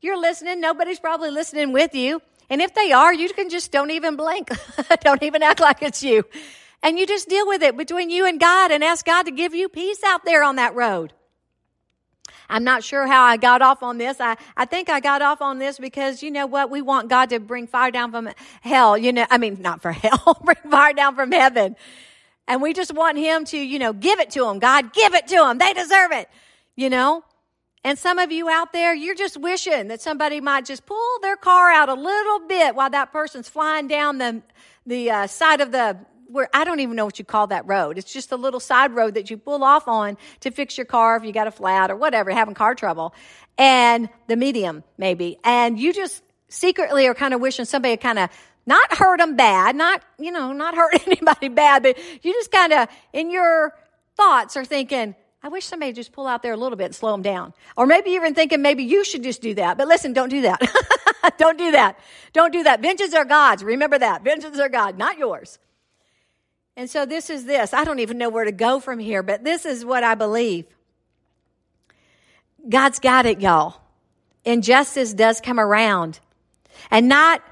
You're 0.00 0.20
listening. 0.20 0.60
Nobody's 0.60 1.00
probably 1.00 1.30
listening 1.30 1.72
with 1.72 1.94
you. 1.94 2.20
And 2.50 2.60
if 2.60 2.74
they 2.74 2.92
are, 2.92 3.12
you 3.12 3.28
can 3.30 3.48
just 3.48 3.72
don't 3.72 3.90
even 3.90 4.16
blink. 4.16 4.50
don't 5.00 5.22
even 5.22 5.42
act 5.42 5.60
like 5.60 5.82
it's 5.82 6.02
you. 6.02 6.24
And 6.82 6.98
you 6.98 7.06
just 7.06 7.28
deal 7.28 7.46
with 7.48 7.62
it 7.62 7.76
between 7.76 8.10
you 8.10 8.26
and 8.26 8.38
God 8.38 8.70
and 8.70 8.84
ask 8.84 9.06
God 9.06 9.22
to 9.22 9.30
give 9.30 9.54
you 9.54 9.68
peace 9.68 10.04
out 10.04 10.24
there 10.24 10.44
on 10.44 10.56
that 10.56 10.74
road. 10.74 11.14
I'm 12.48 12.62
not 12.62 12.84
sure 12.84 13.06
how 13.06 13.22
I 13.22 13.38
got 13.38 13.62
off 13.62 13.82
on 13.82 13.96
this. 13.96 14.20
I, 14.20 14.36
I 14.56 14.66
think 14.66 14.90
I 14.90 15.00
got 15.00 15.22
off 15.22 15.40
on 15.40 15.58
this 15.58 15.78
because 15.78 16.22
you 16.22 16.30
know 16.30 16.46
what? 16.46 16.70
We 16.70 16.82
want 16.82 17.08
God 17.08 17.30
to 17.30 17.40
bring 17.40 17.66
fire 17.66 17.90
down 17.90 18.10
from 18.10 18.28
hell. 18.60 18.98
You 18.98 19.12
know, 19.12 19.26
I 19.30 19.38
mean, 19.38 19.62
not 19.62 19.80
for 19.80 19.92
hell, 19.92 20.38
bring 20.44 20.58
fire 20.70 20.92
down 20.92 21.14
from 21.16 21.32
heaven. 21.32 21.76
And 22.46 22.60
we 22.60 22.72
just 22.72 22.92
want 22.92 23.18
him 23.18 23.44
to, 23.46 23.58
you 23.58 23.78
know, 23.78 23.92
give 23.92 24.20
it 24.20 24.30
to 24.30 24.40
them. 24.40 24.58
God, 24.58 24.92
give 24.92 25.14
it 25.14 25.26
to 25.28 25.36
them. 25.36 25.58
They 25.58 25.72
deserve 25.72 26.12
it, 26.12 26.28
you 26.76 26.90
know? 26.90 27.24
And 27.82 27.98
some 27.98 28.18
of 28.18 28.32
you 28.32 28.48
out 28.48 28.72
there, 28.72 28.94
you're 28.94 29.14
just 29.14 29.36
wishing 29.36 29.88
that 29.88 30.00
somebody 30.00 30.40
might 30.40 30.64
just 30.64 30.86
pull 30.86 31.18
their 31.20 31.36
car 31.36 31.70
out 31.70 31.90
a 31.90 31.94
little 31.94 32.40
bit 32.46 32.74
while 32.74 32.90
that 32.90 33.12
person's 33.12 33.48
flying 33.48 33.88
down 33.88 34.18
the, 34.18 34.42
the 34.86 35.10
uh, 35.10 35.26
side 35.26 35.60
of 35.60 35.70
the, 35.70 35.98
where 36.28 36.48
I 36.54 36.64
don't 36.64 36.80
even 36.80 36.96
know 36.96 37.04
what 37.04 37.18
you 37.18 37.26
call 37.26 37.48
that 37.48 37.66
road. 37.66 37.98
It's 37.98 38.10
just 38.10 38.32
a 38.32 38.36
little 38.36 38.60
side 38.60 38.94
road 38.94 39.14
that 39.14 39.30
you 39.30 39.36
pull 39.36 39.62
off 39.62 39.86
on 39.86 40.16
to 40.40 40.50
fix 40.50 40.78
your 40.78 40.86
car 40.86 41.16
if 41.16 41.24
you 41.24 41.32
got 41.32 41.46
a 41.46 41.50
flat 41.50 41.90
or 41.90 41.96
whatever, 41.96 42.30
having 42.30 42.54
car 42.54 42.74
trouble. 42.74 43.14
And 43.58 44.08
the 44.28 44.36
medium, 44.36 44.82
maybe. 44.96 45.38
And 45.44 45.78
you 45.78 45.92
just 45.92 46.22
secretly 46.48 47.06
are 47.06 47.14
kind 47.14 47.34
of 47.34 47.40
wishing 47.42 47.66
somebody 47.66 47.98
kind 47.98 48.18
of 48.18 48.30
not 48.66 48.94
hurt 48.96 49.18
them 49.18 49.36
bad, 49.36 49.76
not, 49.76 50.02
you 50.18 50.32
know, 50.32 50.52
not 50.52 50.74
hurt 50.74 50.94
anybody 51.06 51.48
bad, 51.48 51.82
but 51.82 51.98
you 52.22 52.32
just 52.32 52.50
kind 52.50 52.72
of, 52.72 52.88
in 53.12 53.30
your 53.30 53.74
thoughts, 54.16 54.56
are 54.56 54.64
thinking, 54.64 55.14
I 55.42 55.48
wish 55.48 55.66
somebody 55.66 55.92
just 55.92 56.12
pull 56.12 56.26
out 56.26 56.42
there 56.42 56.54
a 56.54 56.56
little 56.56 56.76
bit 56.76 56.86
and 56.86 56.94
slow 56.94 57.12
them 57.12 57.20
down. 57.20 57.52
Or 57.76 57.86
maybe 57.86 58.10
you're 58.10 58.22
even 58.22 58.34
thinking 58.34 58.62
maybe 58.62 58.82
you 58.82 59.04
should 59.04 59.22
just 59.22 59.42
do 59.42 59.52
that. 59.54 59.76
But 59.76 59.88
listen, 59.88 60.14
don't 60.14 60.30
do 60.30 60.42
that. 60.42 60.62
don't 61.38 61.58
do 61.58 61.72
that. 61.72 61.98
Don't 62.32 62.50
do 62.50 62.62
that. 62.62 62.80
Vengeance 62.80 63.12
are 63.12 63.26
God's. 63.26 63.62
Remember 63.62 63.98
that. 63.98 64.24
Vengeance 64.24 64.58
are 64.58 64.70
God, 64.70 64.96
not 64.96 65.18
yours. 65.18 65.58
And 66.76 66.88
so 66.88 67.04
this 67.04 67.28
is 67.28 67.44
this. 67.44 67.74
I 67.74 67.84
don't 67.84 67.98
even 67.98 68.16
know 68.16 68.30
where 68.30 68.46
to 68.46 68.52
go 68.52 68.80
from 68.80 68.98
here, 68.98 69.22
but 69.22 69.44
this 69.44 69.66
is 69.66 69.84
what 69.84 70.02
I 70.02 70.14
believe. 70.14 70.64
God's 72.66 72.98
got 72.98 73.26
it, 73.26 73.40
y'all. 73.40 73.80
Injustice 74.46 75.12
does 75.12 75.40
come 75.40 75.60
around. 75.60 76.20
And 76.90 77.06
not 77.06 77.42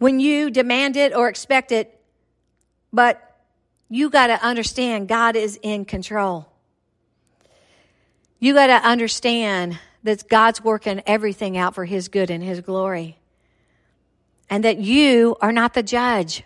when 0.00 0.18
you 0.18 0.50
demand 0.50 0.96
it 0.96 1.14
or 1.14 1.28
expect 1.28 1.70
it, 1.70 2.00
but 2.90 3.22
you 3.90 4.08
got 4.08 4.28
to 4.28 4.42
understand 4.42 5.08
God 5.08 5.36
is 5.36 5.58
in 5.62 5.84
control. 5.84 6.50
You 8.38 8.54
got 8.54 8.68
to 8.68 8.88
understand 8.88 9.78
that 10.02 10.26
God's 10.26 10.64
working 10.64 11.02
everything 11.06 11.58
out 11.58 11.74
for 11.74 11.84
His 11.84 12.08
good 12.08 12.30
and 12.30 12.42
His 12.42 12.62
glory. 12.62 13.18
And 14.48 14.64
that 14.64 14.78
you 14.78 15.36
are 15.42 15.52
not 15.52 15.74
the 15.74 15.82
judge. 15.82 16.44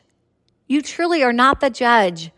You 0.67 0.83
truly 0.83 1.23
are 1.23 1.33
not 1.33 1.61
the 1.61 1.71
judge. 1.71 2.33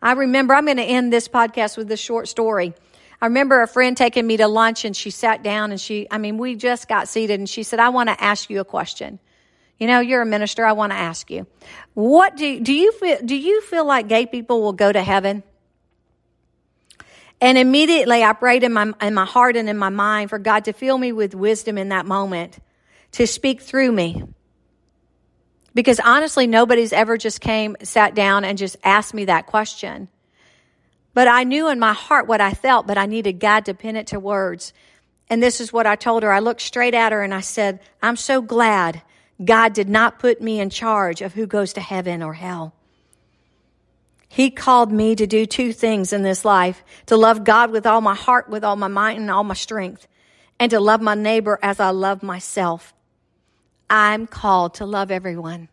I 0.00 0.12
remember, 0.12 0.54
I'm 0.54 0.66
going 0.66 0.76
to 0.76 0.84
end 0.84 1.12
this 1.12 1.26
podcast 1.26 1.76
with 1.76 1.88
this 1.88 2.00
short 2.00 2.28
story. 2.28 2.72
I 3.20 3.26
remember 3.26 3.62
a 3.62 3.68
friend 3.68 3.96
taking 3.96 4.28
me 4.28 4.36
to 4.36 4.46
lunch 4.46 4.84
and 4.84 4.96
she 4.96 5.10
sat 5.10 5.42
down 5.42 5.72
and 5.72 5.80
she, 5.80 6.06
I 6.08 6.18
mean, 6.18 6.38
we 6.38 6.54
just 6.54 6.86
got 6.88 7.08
seated 7.08 7.40
and 7.40 7.48
she 7.48 7.64
said, 7.64 7.80
I 7.80 7.88
want 7.88 8.10
to 8.10 8.22
ask 8.22 8.48
you 8.48 8.60
a 8.60 8.64
question. 8.64 9.18
You 9.82 9.88
know, 9.88 9.98
you're 9.98 10.22
a 10.22 10.26
minister. 10.26 10.64
I 10.64 10.74
want 10.74 10.92
to 10.92 10.96
ask 10.96 11.28
you, 11.28 11.44
what 11.94 12.36
do, 12.36 12.60
do 12.60 12.72
you 12.72 12.92
feel, 12.92 13.18
do 13.24 13.34
you 13.34 13.60
feel 13.62 13.84
like 13.84 14.06
gay 14.06 14.26
people 14.26 14.62
will 14.62 14.72
go 14.72 14.92
to 14.92 15.02
heaven? 15.02 15.42
And 17.40 17.58
immediately 17.58 18.22
I 18.22 18.32
prayed 18.32 18.62
in 18.62 18.72
my, 18.72 18.92
in 19.02 19.12
my 19.12 19.24
heart 19.24 19.56
and 19.56 19.68
in 19.68 19.76
my 19.76 19.88
mind 19.88 20.30
for 20.30 20.38
God 20.38 20.66
to 20.66 20.72
fill 20.72 20.96
me 20.96 21.10
with 21.10 21.34
wisdom 21.34 21.78
in 21.78 21.88
that 21.88 22.06
moment 22.06 22.60
to 23.10 23.26
speak 23.26 23.60
through 23.60 23.90
me. 23.90 24.22
Because 25.74 25.98
honestly, 25.98 26.46
nobody's 26.46 26.92
ever 26.92 27.18
just 27.18 27.40
came, 27.40 27.76
sat 27.82 28.14
down 28.14 28.44
and 28.44 28.58
just 28.58 28.76
asked 28.84 29.14
me 29.14 29.24
that 29.24 29.48
question. 29.48 30.06
But 31.12 31.26
I 31.26 31.42
knew 31.42 31.68
in 31.68 31.80
my 31.80 31.92
heart 31.92 32.28
what 32.28 32.40
I 32.40 32.54
felt, 32.54 32.86
but 32.86 32.98
I 32.98 33.06
needed 33.06 33.40
God 33.40 33.64
to 33.64 33.74
pin 33.74 33.96
it 33.96 34.06
to 34.06 34.20
words. 34.20 34.72
And 35.28 35.42
this 35.42 35.60
is 35.60 35.72
what 35.72 35.88
I 35.88 35.96
told 35.96 36.22
her. 36.22 36.32
I 36.32 36.38
looked 36.38 36.60
straight 36.60 36.94
at 36.94 37.10
her 37.10 37.24
and 37.24 37.34
I 37.34 37.40
said, 37.40 37.80
I'm 38.00 38.14
so 38.14 38.40
glad 38.40 39.02
God 39.44 39.72
did 39.72 39.88
not 39.88 40.18
put 40.18 40.40
me 40.40 40.60
in 40.60 40.70
charge 40.70 41.20
of 41.20 41.34
who 41.34 41.46
goes 41.46 41.72
to 41.74 41.80
heaven 41.80 42.22
or 42.22 42.34
hell. 42.34 42.74
He 44.28 44.50
called 44.50 44.90
me 44.90 45.14
to 45.14 45.26
do 45.26 45.44
two 45.44 45.72
things 45.72 46.12
in 46.12 46.22
this 46.22 46.44
life 46.44 46.82
to 47.06 47.16
love 47.16 47.44
God 47.44 47.70
with 47.70 47.86
all 47.86 48.00
my 48.00 48.14
heart, 48.14 48.48
with 48.48 48.64
all 48.64 48.76
my 48.76 48.88
mind, 48.88 49.18
and 49.18 49.30
all 49.30 49.44
my 49.44 49.54
strength, 49.54 50.08
and 50.58 50.70
to 50.70 50.80
love 50.80 51.02
my 51.02 51.14
neighbor 51.14 51.58
as 51.62 51.80
I 51.80 51.90
love 51.90 52.22
myself. 52.22 52.94
I'm 53.90 54.26
called 54.26 54.74
to 54.74 54.86
love 54.86 55.10
everyone. 55.10 55.68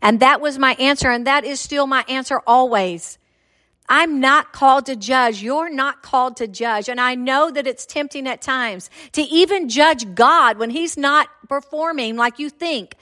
And 0.00 0.20
that 0.20 0.40
was 0.40 0.58
my 0.58 0.74
answer, 0.74 1.10
and 1.10 1.26
that 1.26 1.44
is 1.44 1.58
still 1.58 1.86
my 1.86 2.04
answer 2.08 2.40
always. 2.46 3.18
I'm 3.90 4.20
not 4.20 4.52
called 4.52 4.86
to 4.86 4.94
judge. 4.94 5.42
You're 5.42 5.68
not 5.68 6.00
called 6.00 6.36
to 6.36 6.46
judge. 6.46 6.88
And 6.88 7.00
I 7.00 7.16
know 7.16 7.50
that 7.50 7.66
it's 7.66 7.84
tempting 7.84 8.28
at 8.28 8.40
times 8.40 8.88
to 9.12 9.22
even 9.22 9.68
judge 9.68 10.14
God 10.14 10.58
when 10.58 10.70
he's 10.70 10.96
not 10.96 11.28
performing 11.48 12.16
like 12.16 12.38
you 12.38 12.48
think. 12.48 12.94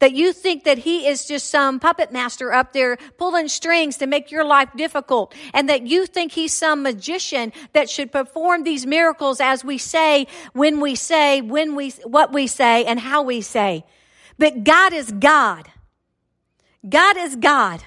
That 0.00 0.12
you 0.12 0.32
think 0.32 0.64
that 0.64 0.78
he 0.78 1.06
is 1.06 1.24
just 1.24 1.48
some 1.48 1.78
puppet 1.78 2.12
master 2.12 2.52
up 2.52 2.72
there 2.72 2.96
pulling 3.16 3.46
strings 3.46 3.96
to 3.98 4.08
make 4.08 4.32
your 4.32 4.44
life 4.44 4.70
difficult. 4.76 5.32
And 5.54 5.68
that 5.68 5.86
you 5.86 6.04
think 6.04 6.32
he's 6.32 6.52
some 6.52 6.82
magician 6.82 7.52
that 7.72 7.88
should 7.88 8.10
perform 8.10 8.64
these 8.64 8.84
miracles 8.86 9.40
as 9.40 9.64
we 9.64 9.78
say, 9.78 10.26
when 10.52 10.80
we 10.80 10.96
say, 10.96 11.42
when 11.42 11.76
we, 11.76 11.90
what 12.02 12.32
we 12.32 12.48
say, 12.48 12.84
and 12.84 12.98
how 12.98 13.22
we 13.22 13.40
say. 13.40 13.84
But 14.36 14.64
God 14.64 14.92
is 14.92 15.12
God. 15.12 15.70
God 16.86 17.16
is 17.16 17.36
God. 17.36 17.84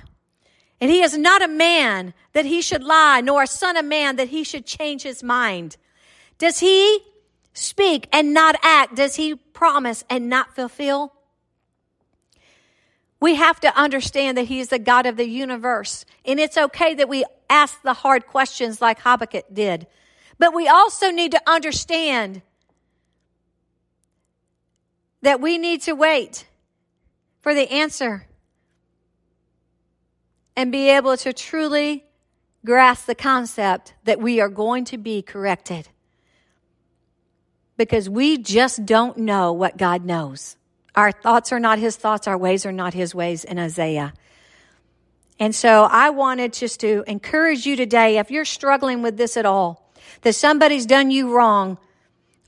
And 0.79 0.91
he 0.91 1.01
is 1.01 1.17
not 1.17 1.41
a 1.41 1.47
man 1.47 2.13
that 2.33 2.45
he 2.45 2.61
should 2.61 2.83
lie, 2.83 3.21
nor 3.21 3.43
a 3.43 3.47
son 3.47 3.77
of 3.77 3.85
man 3.85 4.15
that 4.17 4.29
he 4.29 4.43
should 4.43 4.65
change 4.65 5.03
his 5.03 5.23
mind. 5.23 5.77
Does 6.37 6.59
he 6.59 6.99
speak 7.53 8.07
and 8.13 8.33
not 8.33 8.55
act? 8.61 8.95
Does 8.95 9.15
he 9.15 9.35
promise 9.35 10.03
and 10.09 10.29
not 10.29 10.55
fulfill? 10.55 11.13
We 13.19 13.35
have 13.35 13.59
to 13.61 13.75
understand 13.75 14.37
that 14.37 14.45
he 14.45 14.59
is 14.59 14.67
the 14.69 14.77
God 14.77 15.07
of 15.07 15.17
the 15.17 15.27
universe. 15.27 16.05
And 16.23 16.39
it's 16.39 16.57
okay 16.57 16.93
that 16.93 17.09
we 17.09 17.25
ask 17.49 17.81
the 17.81 17.93
hard 17.93 18.27
questions 18.27 18.79
like 18.79 18.99
Habakkuk 18.99 19.45
did. 19.51 19.87
But 20.37 20.53
we 20.53 20.67
also 20.67 21.09
need 21.09 21.31
to 21.31 21.41
understand 21.47 22.43
that 25.23 25.41
we 25.41 25.57
need 25.57 25.81
to 25.83 25.93
wait 25.93 26.45
for 27.39 27.55
the 27.55 27.71
answer 27.71 28.27
and 30.57 30.71
be 30.71 30.89
able 30.89 31.15
to 31.15 31.31
truly 31.31 32.03
grasp 32.65 33.05
the 33.05 33.15
concept 33.15 33.93
that 34.05 34.19
we 34.19 34.41
are 34.41 34.49
going 34.49 34.83
to 34.83 34.97
be 34.97 35.21
corrected. 35.21 35.87
Because 37.77 38.09
we 38.09 38.39
just 38.39 38.83
don't 38.83 39.19
know 39.19 39.53
what 39.53 39.77
God 39.77 40.03
knows. 40.03 40.57
Our 40.95 41.11
thoughts 41.11 41.53
are 41.53 41.59
not 41.59 41.77
his 41.77 41.95
thoughts, 41.95 42.27
our 42.27 42.37
ways 42.37 42.65
are 42.65 42.71
not 42.71 42.95
his 42.95 43.13
ways 43.13 43.43
in 43.43 43.59
Isaiah. 43.59 44.13
And 45.39 45.53
so 45.53 45.83
I 45.83 46.09
wanted 46.09 46.53
just 46.53 46.79
to 46.79 47.03
encourage 47.05 47.67
you 47.67 47.75
today, 47.75 48.17
if 48.17 48.31
you're 48.31 48.43
struggling 48.43 49.03
with 49.03 49.15
this 49.15 49.37
at 49.37 49.45
all, 49.45 49.93
that 50.21 50.33
somebody's 50.33 50.87
done 50.87 51.11
you 51.11 51.31
wrong, 51.31 51.77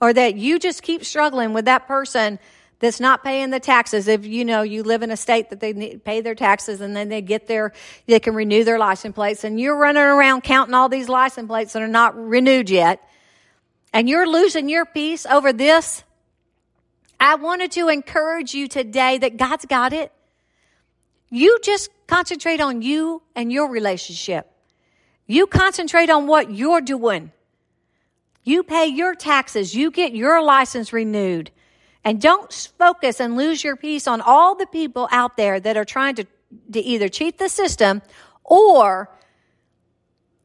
or 0.01 0.13
that 0.13 0.35
you 0.35 0.57
just 0.57 0.81
keep 0.81 1.05
struggling 1.05 1.53
with 1.53 1.65
that 1.65 1.87
person 1.87 2.39
that's 2.79 2.99
not 2.99 3.23
paying 3.23 3.49
the 3.49 3.59
taxes. 3.59 4.07
If 4.07 4.25
you 4.25 4.45
know 4.45 4.61
you 4.61 4.83
live 4.83 5.03
in 5.03 5.11
a 5.11 5.17
state 5.17 5.49
that 5.49 5.59
they 5.59 5.97
pay 5.97 6.21
their 6.21 6.35
taxes 6.35 6.81
and 6.81 6.95
then 6.95 7.09
they 7.09 7.21
get 7.21 7.47
their, 7.47 7.73
they 8.07 8.19
can 8.19 8.33
renew 8.33 8.63
their 8.63 8.79
license 8.79 9.15
plates 9.15 9.43
and 9.43 9.59
you're 9.59 9.77
running 9.77 10.01
around 10.01 10.41
counting 10.43 10.73
all 10.73 10.89
these 10.89 11.09
license 11.09 11.47
plates 11.47 11.73
that 11.73 11.81
are 11.81 11.87
not 11.87 12.15
renewed 12.17 12.69
yet 12.69 13.03
and 13.93 14.07
you're 14.07 14.27
losing 14.27 14.69
your 14.69 14.85
peace 14.85 15.25
over 15.25 15.51
this. 15.51 16.03
I 17.19 17.35
wanted 17.35 17.71
to 17.73 17.89
encourage 17.89 18.53
you 18.53 18.67
today 18.67 19.17
that 19.17 19.37
God's 19.37 19.65
got 19.65 19.93
it. 19.93 20.11
You 21.29 21.59
just 21.61 21.89
concentrate 22.07 22.61
on 22.61 22.81
you 22.81 23.21
and 23.35 23.51
your 23.51 23.69
relationship. 23.69 24.49
You 25.27 25.47
concentrate 25.47 26.09
on 26.09 26.27
what 26.27 26.51
you're 26.51 26.81
doing. 26.81 27.31
You 28.43 28.63
pay 28.63 28.87
your 28.87 29.15
taxes. 29.15 29.75
You 29.75 29.91
get 29.91 30.15
your 30.15 30.41
license 30.41 30.93
renewed. 30.93 31.51
And 32.03 32.21
don't 32.21 32.51
focus 32.77 33.19
and 33.19 33.35
lose 33.35 33.63
your 33.63 33.75
peace 33.75 34.07
on 34.07 34.21
all 34.21 34.55
the 34.55 34.65
people 34.67 35.07
out 35.11 35.37
there 35.37 35.59
that 35.59 35.77
are 35.77 35.85
trying 35.85 36.15
to, 36.15 36.25
to 36.71 36.79
either 36.79 37.09
cheat 37.09 37.37
the 37.37 37.49
system 37.49 38.01
or 38.43 39.09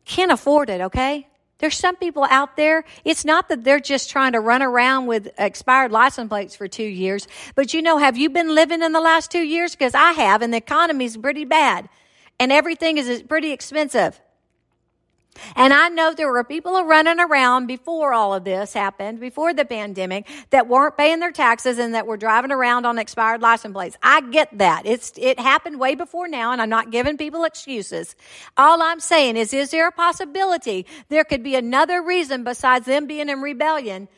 can't 0.05 0.33
afford 0.33 0.69
it, 0.69 0.81
okay? 0.81 1.29
There's 1.59 1.79
some 1.79 1.97
people 1.97 2.27
out 2.29 2.57
there, 2.57 2.85
it's 3.05 3.25
not 3.25 3.49
that 3.49 3.65
they're 3.65 3.81
just 3.81 4.11
trying 4.11 4.33
to 4.33 4.41
run 4.41 4.63
around 4.63 5.07
with 5.07 5.31
expired 5.39 5.93
license 5.93 6.29
plates 6.29 6.57
for 6.57 6.67
two 6.67 6.85
years, 6.85 7.29
but 7.55 7.73
you 7.73 7.81
know, 7.81 7.99
have 7.99 8.19
you 8.19 8.29
been 8.29 8.55
living 8.55 8.83
in 8.83 8.93
the 8.93 9.01
last 9.01 9.31
two 9.31 9.43
years? 9.43 9.73
Because 9.73 9.95
I 9.95 10.13
have, 10.13 10.43
and 10.43 10.53
the 10.53 10.59
economy's 10.59 11.17
pretty 11.17 11.45
bad, 11.45 11.89
and 12.41 12.51
everything 12.51 12.99
is 12.99 13.23
pretty 13.23 13.53
expensive. 13.53 14.21
And 15.57 15.73
I 15.73 15.89
know 15.89 16.15
there 16.15 16.31
were 16.31 16.45
people 16.45 16.85
running 16.85 17.21
around 17.21 17.67
before 17.67 18.13
all 18.13 18.35
of 18.35 18.45
this 18.45 18.73
happened, 18.73 19.21
before 19.21 19.53
the 19.53 19.65
pandemic, 19.65 20.29
that 20.51 20.69
weren't 20.69 20.97
paying 20.97 21.21
their 21.21 21.33
taxes 21.33 21.79
and 21.79 21.95
that 21.95 22.07
were 22.07 22.17
driving 22.17 22.53
around 22.53 22.87
on 22.87 22.99
expired 22.99 23.43
license 23.43 23.73
plates. 23.73 23.97
I 24.03 24.21
get 24.21 24.57
that. 24.59 24.87
It's, 24.87 25.13
it 25.17 25.39
happened 25.39 25.81
way 25.81 25.95
before 25.95 26.29
now, 26.29 26.53
and 26.53 26.63
I'm 26.63 26.69
not 26.69 26.91
giving 26.91 27.17
people 27.17 27.45
excuses. 27.45 28.15
All 28.57 28.83
I'm 28.83 29.01
saying 29.01 29.37
is, 29.37 29.53
is 29.53 29.71
there 29.71 29.89
a 29.89 29.93
possibility 29.93 30.87
there 31.09 31.25
could 31.25 31.43
be 31.43 31.57
another 31.57 32.03
reason 32.03 32.45
besides 32.45 32.87
them 32.87 33.07
being 33.07 33.29
in 33.29 33.41
rebellion, 33.41 34.09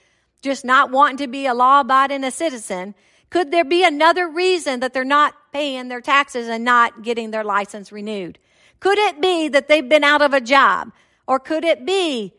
just 0.43 0.65
not 0.65 0.91
wanting 0.91 1.19
to 1.19 1.29
be 1.29 1.47
a 1.47 1.55
law 1.55 1.81
abiding 1.81 2.29
citizen? 2.31 2.95
Could 3.31 3.51
there 3.51 3.65
be 3.65 3.85
another 3.85 4.29
reason 4.29 4.81
that 4.81 4.93
they're 4.93 5.05
not 5.05 5.35
paying 5.53 5.89
their 5.89 6.01
taxes 6.01 6.49
and 6.49 6.65
not 6.65 7.03
getting 7.03 7.31
their 7.31 7.45
license 7.45 7.91
renewed? 7.91 8.39
Could 8.81 8.99
it 8.99 9.21
be 9.21 9.49
that 9.49 9.69
they've 9.69 9.89
been 9.89 10.05
out 10.05 10.23
of 10.23 10.33
a 10.33 10.41
job? 10.41 10.93
Or 11.27 11.39
could 11.39 11.65
it 11.65 11.85
be 11.85 12.35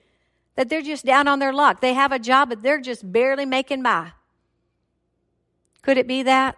that 0.55 0.69
they're 0.69 0.81
just 0.81 1.05
down 1.05 1.27
on 1.27 1.39
their 1.39 1.53
luck? 1.53 1.81
They 1.81 1.93
have 1.93 2.11
a 2.11 2.19
job, 2.19 2.49
but 2.49 2.61
they're 2.61 2.81
just 2.81 3.09
barely 3.11 3.45
making 3.45 3.83
by. 3.83 4.13
Could 5.81 5.97
it 5.97 6.07
be 6.07 6.23
that? 6.23 6.57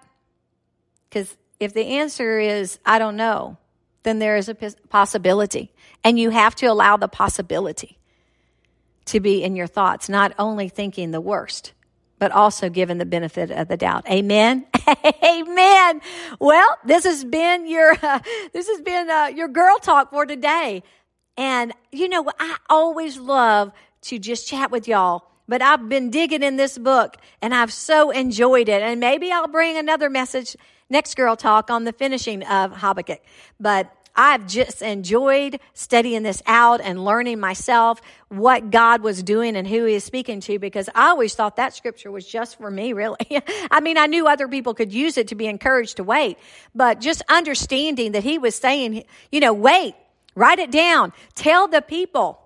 Because 1.10 1.38
if 1.60 1.74
the 1.74 1.86
answer 1.86 2.40
is, 2.40 2.80
I 2.86 3.00
don't 3.00 3.16
know, 3.16 3.58
then 4.04 4.20
there 4.20 4.38
is 4.38 4.50
a 4.50 4.56
possibility. 4.90 5.72
And 6.04 6.18
you 6.20 6.30
have 6.30 6.56
to 6.56 6.68
allow 6.68 6.98
the 6.98 7.08
possibility 7.08 7.98
to 9.06 9.20
be 9.20 9.44
in 9.44 9.56
your 9.56 9.68
thoughts, 9.68 10.08
not 10.08 10.34
only 10.40 10.70
thinking 10.70 11.12
the 11.12 11.22
worst, 11.22 11.74
but 12.20 12.32
also 12.32 12.70
given 12.70 12.98
the 12.98 13.06
benefit 13.06 13.50
of 13.50 13.68
the 13.68 13.78
doubt. 13.78 14.08
Amen. 14.10 14.66
Amen. 15.24 16.02
Well, 16.40 16.78
this 16.86 17.06
has 17.06 17.24
been 17.24 17.68
your 17.68 17.96
uh, 18.02 18.20
this 18.54 18.68
has 18.68 18.82
been 18.82 19.10
uh, 19.10 19.32
your 19.34 19.48
girl 19.48 19.78
talk 19.80 20.12
for 20.12 20.26
today. 20.26 20.84
And 21.40 21.74
you 21.92 22.10
know, 22.10 22.30
I 22.38 22.58
always 22.70 23.18
love 23.18 23.72
to 24.02 24.20
just 24.20 24.48
chat 24.48 24.70
with 24.70 24.88
y'all. 24.88 25.24
But 25.48 25.64
I've 25.64 25.90
been 25.90 26.12
digging 26.12 26.44
in 26.44 26.58
this 26.58 26.78
book 26.78 27.16
and 27.42 27.56
I've 27.56 27.74
so 27.74 28.12
enjoyed 28.12 28.70
it. 28.70 28.84
And 28.84 29.00
maybe 29.00 29.32
I'll 29.32 29.48
bring 29.48 29.78
another 29.78 30.08
message 30.08 30.56
next 30.92 31.16
girl 31.16 31.36
talk 31.36 31.72
on 31.72 31.86
the 31.86 31.94
finishing 31.94 32.44
of 32.44 32.78
Habakkuk. 32.78 33.22
But 33.60 33.92
I've 34.16 34.48
just 34.48 34.82
enjoyed 34.82 35.60
studying 35.74 36.24
this 36.24 36.44
out 36.46 36.82
and 36.82 37.06
learning 37.06 37.40
myself 37.40 38.02
what 38.28 38.70
God 38.70 39.02
was 39.02 39.24
doing 39.24 39.56
and 39.56 39.66
who 39.66 39.86
he 39.86 39.96
is 39.96 40.04
speaking 40.04 40.42
to 40.42 40.60
because 40.60 40.90
I 40.94 41.10
always 41.10 41.36
thought 41.36 41.56
that 41.56 41.74
scripture 41.74 42.12
was 42.12 42.28
just 42.28 42.58
for 42.58 42.70
me, 42.70 42.92
really. 42.92 43.42
I 43.72 43.80
mean, 43.80 43.98
I 43.98 44.08
knew 44.08 44.28
other 44.28 44.50
people 44.50 44.74
could 44.74 44.92
use 44.92 45.18
it 45.18 45.30
to 45.30 45.36
be 45.36 45.48
encouraged 45.48 45.98
to 45.98 46.04
wait, 46.04 46.38
but 46.76 47.00
just 47.00 47.22
understanding 47.30 48.12
that 48.12 48.24
he 48.24 48.38
was 48.38 48.56
saying, 48.56 49.06
you 49.32 49.40
know, 49.40 49.54
wait, 49.54 49.96
Write 50.36 50.60
it 50.60 50.72
down. 50.72 51.14
Tell 51.36 51.68
the 51.68 51.82
people. 51.82 52.40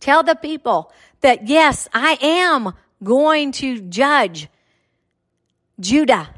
Tell 0.00 0.22
the 0.22 0.34
people 0.34 0.92
that 1.20 1.48
yes, 1.48 1.88
I 1.92 2.18
am 2.20 2.74
going 3.02 3.52
to 3.52 3.80
judge 3.80 4.48
Judah. 5.80 6.28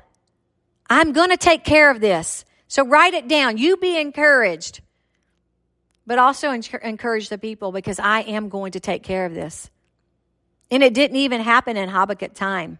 I'm 0.88 1.12
going 1.12 1.30
to 1.30 1.36
take 1.36 1.64
care 1.64 1.90
of 1.90 2.00
this. 2.00 2.44
So 2.68 2.86
write 2.86 3.14
it 3.14 3.28
down. 3.28 3.58
You 3.58 3.76
be 3.76 3.98
encouraged. 3.98 4.80
But 6.06 6.18
also 6.18 6.50
encourage 6.50 7.30
the 7.30 7.38
people 7.38 7.72
because 7.72 7.98
I 7.98 8.20
am 8.20 8.50
going 8.50 8.72
to 8.72 8.80
take 8.80 9.02
care 9.02 9.24
of 9.24 9.32
this. 9.32 9.70
And 10.70 10.82
it 10.82 10.92
didn't 10.92 11.16
even 11.16 11.40
happen 11.40 11.78
in 11.78 11.88
Habakkuk 11.88 12.34
time 12.34 12.78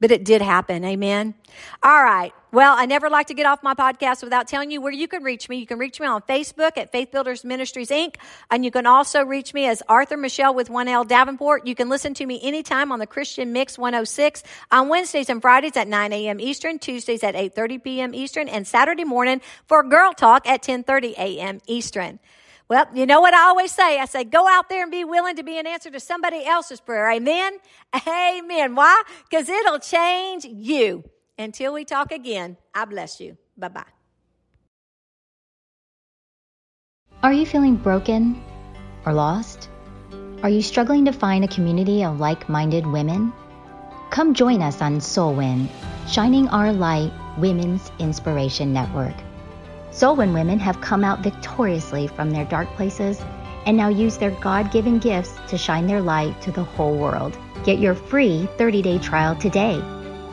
but 0.00 0.10
it 0.10 0.24
did 0.24 0.42
happen. 0.42 0.84
Amen. 0.84 1.34
All 1.82 2.02
right. 2.02 2.32
Well, 2.56 2.74
I 2.74 2.86
never 2.86 3.10
like 3.10 3.26
to 3.26 3.34
get 3.34 3.44
off 3.44 3.62
my 3.62 3.74
podcast 3.74 4.22
without 4.22 4.48
telling 4.48 4.70
you 4.70 4.80
where 4.80 4.90
you 4.90 5.08
can 5.08 5.22
reach 5.22 5.46
me. 5.50 5.58
You 5.58 5.66
can 5.66 5.78
reach 5.78 6.00
me 6.00 6.06
on 6.06 6.22
Facebook 6.22 6.78
at 6.78 6.90
Faith 6.90 7.10
Builders 7.10 7.44
Ministries 7.44 7.90
Inc. 7.90 8.16
And 8.50 8.64
you 8.64 8.70
can 8.70 8.86
also 8.86 9.22
reach 9.22 9.52
me 9.52 9.66
as 9.66 9.82
Arthur 9.90 10.16
Michele 10.16 10.54
with 10.54 10.70
1L 10.70 11.06
Davenport. 11.06 11.66
You 11.66 11.74
can 11.74 11.90
listen 11.90 12.14
to 12.14 12.24
me 12.24 12.40
anytime 12.42 12.92
on 12.92 12.98
the 12.98 13.06
Christian 13.06 13.52
Mix 13.52 13.76
106 13.76 14.42
on 14.70 14.88
Wednesdays 14.88 15.28
and 15.28 15.42
Fridays 15.42 15.76
at 15.76 15.86
9 15.86 16.14
a.m. 16.14 16.40
Eastern, 16.40 16.78
Tuesdays 16.78 17.22
at 17.22 17.34
8.30 17.34 17.84
p.m. 17.84 18.14
Eastern, 18.14 18.48
and 18.48 18.66
Saturday 18.66 19.04
morning 19.04 19.42
for 19.66 19.82
Girl 19.82 20.14
Talk 20.14 20.48
at 20.48 20.62
10.30 20.62 21.12
a.m. 21.18 21.60
Eastern. 21.66 22.18
Well, 22.70 22.86
you 22.94 23.04
know 23.04 23.20
what 23.20 23.34
I 23.34 23.48
always 23.48 23.70
say? 23.70 24.00
I 24.00 24.06
say, 24.06 24.24
go 24.24 24.48
out 24.48 24.70
there 24.70 24.82
and 24.82 24.90
be 24.90 25.04
willing 25.04 25.36
to 25.36 25.42
be 25.42 25.58
an 25.58 25.66
answer 25.66 25.90
to 25.90 26.00
somebody 26.00 26.46
else's 26.46 26.80
prayer. 26.80 27.10
Amen? 27.10 27.58
Amen. 28.08 28.74
Why? 28.74 29.02
Because 29.28 29.50
it'll 29.50 29.78
change 29.78 30.46
you. 30.46 31.04
Until 31.38 31.74
we 31.74 31.84
talk 31.84 32.12
again, 32.12 32.56
I 32.74 32.86
bless 32.86 33.20
you. 33.20 33.36
Bye 33.58 33.68
bye. 33.68 33.84
Are 37.22 37.32
you 37.32 37.44
feeling 37.44 37.76
broken 37.76 38.42
or 39.04 39.12
lost? 39.12 39.68
Are 40.42 40.48
you 40.48 40.62
struggling 40.62 41.04
to 41.06 41.12
find 41.12 41.44
a 41.44 41.48
community 41.48 42.04
of 42.04 42.20
like 42.20 42.48
minded 42.48 42.86
women? 42.86 43.32
Come 44.10 44.32
join 44.32 44.62
us 44.62 44.80
on 44.80 45.00
SOLWIN, 45.00 45.68
Shining 46.08 46.48
Our 46.48 46.72
Light 46.72 47.12
Women's 47.38 47.90
Inspiration 47.98 48.72
Network. 48.72 49.14
SOLWIN 49.90 50.32
women 50.32 50.58
have 50.58 50.80
come 50.80 51.04
out 51.04 51.20
victoriously 51.20 52.06
from 52.06 52.30
their 52.30 52.44
dark 52.44 52.68
places 52.76 53.20
and 53.66 53.76
now 53.76 53.88
use 53.88 54.16
their 54.16 54.30
God 54.30 54.70
given 54.70 54.98
gifts 54.98 55.34
to 55.48 55.58
shine 55.58 55.86
their 55.86 56.00
light 56.00 56.40
to 56.42 56.52
the 56.52 56.62
whole 56.62 56.96
world. 56.96 57.36
Get 57.64 57.80
your 57.80 57.94
free 57.94 58.48
30 58.56 58.82
day 58.82 58.98
trial 58.98 59.34
today. 59.34 59.82